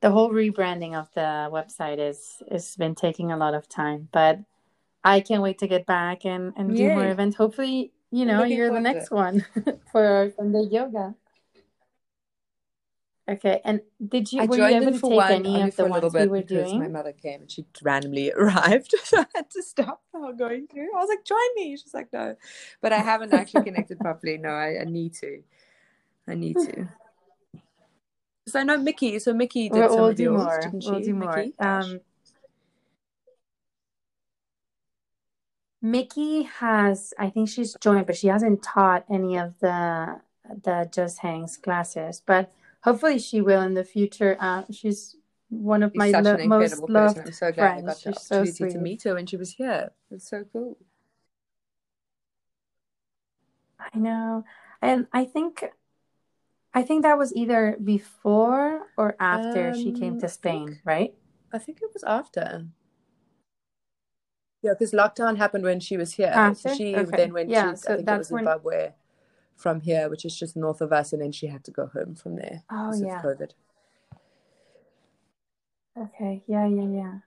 [0.00, 4.40] the whole rebranding of the website is has been taking a lot of time, but
[5.04, 6.88] I can't wait to get back and and Yay.
[6.88, 7.36] do more events.
[7.36, 9.44] Hopefully, you know, you're the next one
[9.92, 11.14] for Sunday yoga.
[13.32, 16.12] Okay, and did you I were you able to take one, any of the ones
[16.12, 16.78] we were doing?
[16.78, 20.02] My mother came and she randomly arrived, so I had to stop
[20.36, 20.94] going through.
[20.94, 22.36] I was like, "Join me." She's like, "No,"
[22.82, 24.36] but I haven't actually connected properly.
[24.36, 25.42] No, I, I need to.
[26.28, 26.88] I need to.
[28.44, 30.60] Because I know Mickey, so Mickey did we'll, some we'll of yours, more.
[30.60, 30.90] didn't she?
[30.90, 31.36] We'll do more.
[31.36, 31.54] Mickey?
[31.60, 32.00] Um,
[35.80, 40.20] Mickey has, I think she's joined, but she hasn't taught any of the
[40.64, 42.20] the Just Hangs classes.
[42.26, 42.52] But
[42.82, 44.36] hopefully, she will in the future.
[44.38, 45.16] Uh, she's
[45.48, 47.82] one of she's my lo- most loved I'm so glad friends.
[47.82, 49.90] I got the she's opportunity so to meet her when she was here.
[50.10, 50.78] It's so cool.
[53.78, 54.44] I know,
[54.80, 55.64] and I think
[56.74, 61.14] I think that was either before or after um, she came to Spain, think, right?
[61.52, 62.66] I think it was after.
[64.62, 66.28] Yeah, because lockdown happened when she was here.
[66.32, 66.74] After?
[66.74, 67.16] She okay.
[67.16, 68.46] then went yeah, to so I think it was when...
[69.56, 72.14] From here, which is just north of us, and then she had to go home
[72.14, 72.62] from there.
[72.70, 73.22] Oh yeah.
[73.22, 73.50] COVID.
[75.96, 76.42] Okay.
[76.46, 76.66] Yeah.
[76.66, 76.88] Yeah.
[76.88, 77.18] Yeah.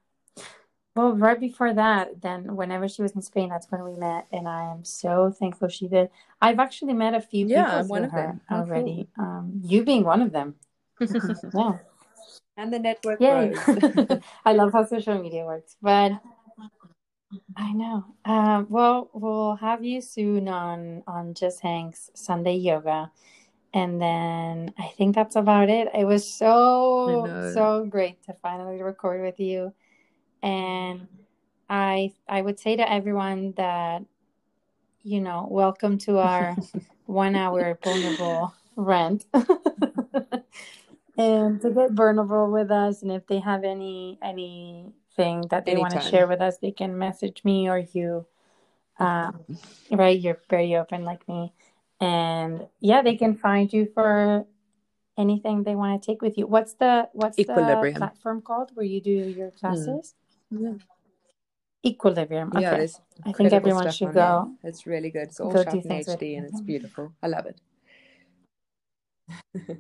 [0.96, 4.48] Well, right before that, then whenever she was in Spain, that's when we met, and
[4.48, 6.10] I am so thankful she did.
[6.42, 9.10] I've actually met a few people yeah, one through her already.
[9.18, 9.26] Cool.
[9.26, 10.56] Um, you being one of them.
[11.02, 11.80] yeah.
[12.56, 13.58] And the network grows.
[14.46, 16.14] I love how social media works, but
[17.58, 18.06] I know.
[18.26, 23.12] Um, well, we'll have you soon on on Just Hangs Sunday Yoga,
[23.74, 25.90] and then I think that's about it.
[25.94, 29.74] It was so so great to finally record with you
[30.46, 31.08] and
[31.70, 34.04] I I would say to everyone that
[35.04, 36.56] you know, welcome to our
[37.06, 39.26] one hour vulnerable rent.
[41.18, 45.76] and to get vulnerable with us and if they have any any anything that they
[45.76, 48.26] want to share with us, they can message me or you.
[48.98, 49.46] Um,
[49.92, 51.54] right, you're very open like me.
[52.00, 54.46] And yeah, they can find you for
[55.18, 56.48] anything they want to take with you.
[56.48, 57.44] What's the what's the
[57.96, 59.58] platform called where you do your hmm.
[59.58, 60.16] classes?
[60.54, 60.62] Mm.
[60.62, 60.74] Yeah.
[61.86, 62.52] Equilibrium.
[62.56, 62.62] Okay.
[62.62, 62.88] Yeah,
[63.26, 64.56] I think everyone should go.
[64.62, 64.70] There.
[64.72, 65.28] It's really good.
[65.28, 67.14] It's all shot in HD and it's beautiful.
[67.22, 67.62] I love it.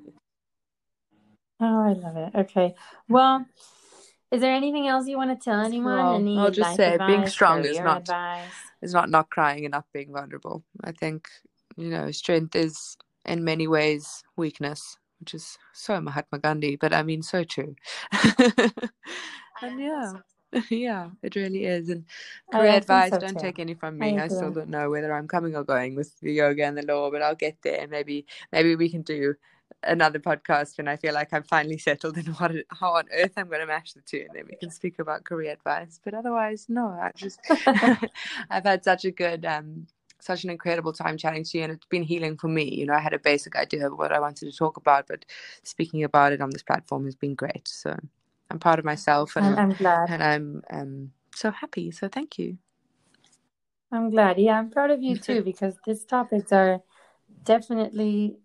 [1.59, 2.35] oh, I love it.
[2.35, 2.75] Okay.
[3.09, 3.45] Well,
[4.31, 5.97] is there anything else you want to tell anyone?
[5.97, 8.51] Well, Any I'll just say being strong is not advice?
[8.81, 10.63] is not not crying and not being vulnerable.
[10.83, 11.27] I think
[11.77, 17.03] you know strength is in many ways weakness, which is so Mahatma Gandhi, but I
[17.03, 17.75] mean so true.
[19.61, 20.13] and yeah.
[20.69, 21.89] yeah, it really is.
[21.89, 22.05] And
[22.53, 23.39] oh, career advice, so don't too.
[23.39, 24.17] take any from me.
[24.17, 26.85] I, I, still don't know whether I'm coming or going with the yoga and the
[26.85, 27.87] law, but I'll get there.
[27.87, 29.35] Maybe maybe we can do
[29.83, 33.47] another podcast when I feel like I'm finally settled in what how on earth I'm
[33.47, 35.99] going to mash the two, and then we can speak about career advice.
[36.03, 37.39] But otherwise, no, I just
[38.49, 39.87] I've had such a good um
[40.19, 42.95] such an incredible time chatting to you and it's been healing for me you know
[42.95, 45.23] i had a basic idea of what i wanted to talk about but
[45.61, 47.95] speaking about it on this platform has been great so
[48.49, 51.91] I'm proud of myself, and I'm, I'm glad, and I'm um, so happy.
[51.91, 52.57] So thank you.
[53.91, 54.37] I'm glad.
[54.37, 56.81] Yeah, I'm proud of you too because these topics are
[57.43, 58.37] definitely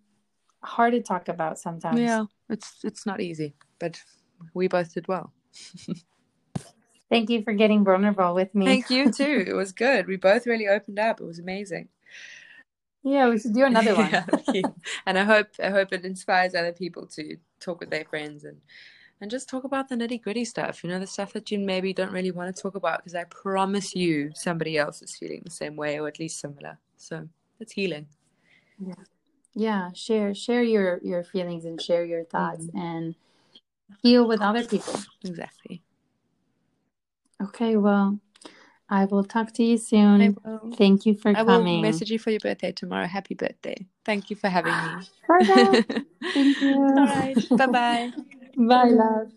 [0.63, 2.01] hard to talk about sometimes.
[2.01, 4.01] Yeah, it's it's not easy, but
[4.55, 5.33] we both did well.
[7.11, 8.67] Thank you for getting vulnerable with me.
[8.67, 9.45] Thank you too.
[9.49, 10.07] It was good.
[10.07, 11.21] We both really opened up.
[11.21, 11.89] It was amazing.
[13.03, 14.11] Yeah, we should do another one.
[14.55, 14.69] yeah,
[15.07, 18.59] and I hope I hope it inspires other people to talk with their friends and
[19.21, 20.85] and just talk about the nitty gritty stuff.
[20.85, 23.25] You know, the stuff that you maybe don't really want to talk about because I
[23.25, 26.79] promise you somebody else is feeling the same way or at least similar.
[26.97, 28.07] So it's healing.
[28.79, 28.95] Yeah.
[29.55, 29.91] Yeah.
[29.95, 32.79] Share share your your feelings and share your thoughts mm-hmm.
[32.79, 33.15] and
[34.03, 34.95] heal with other people.
[35.25, 35.83] Exactly.
[37.43, 38.19] Okay, well,
[38.89, 40.37] I will talk to you soon.
[40.77, 41.77] Thank you for I coming.
[41.77, 43.07] will message you for your birthday tomorrow.
[43.07, 43.87] Happy birthday.
[44.05, 45.07] Thank you for having me.
[45.27, 46.07] Perfect.
[46.35, 46.75] Thank you.
[46.75, 47.37] All right.
[47.57, 48.13] Bye-bye.
[48.57, 49.33] Bye, love.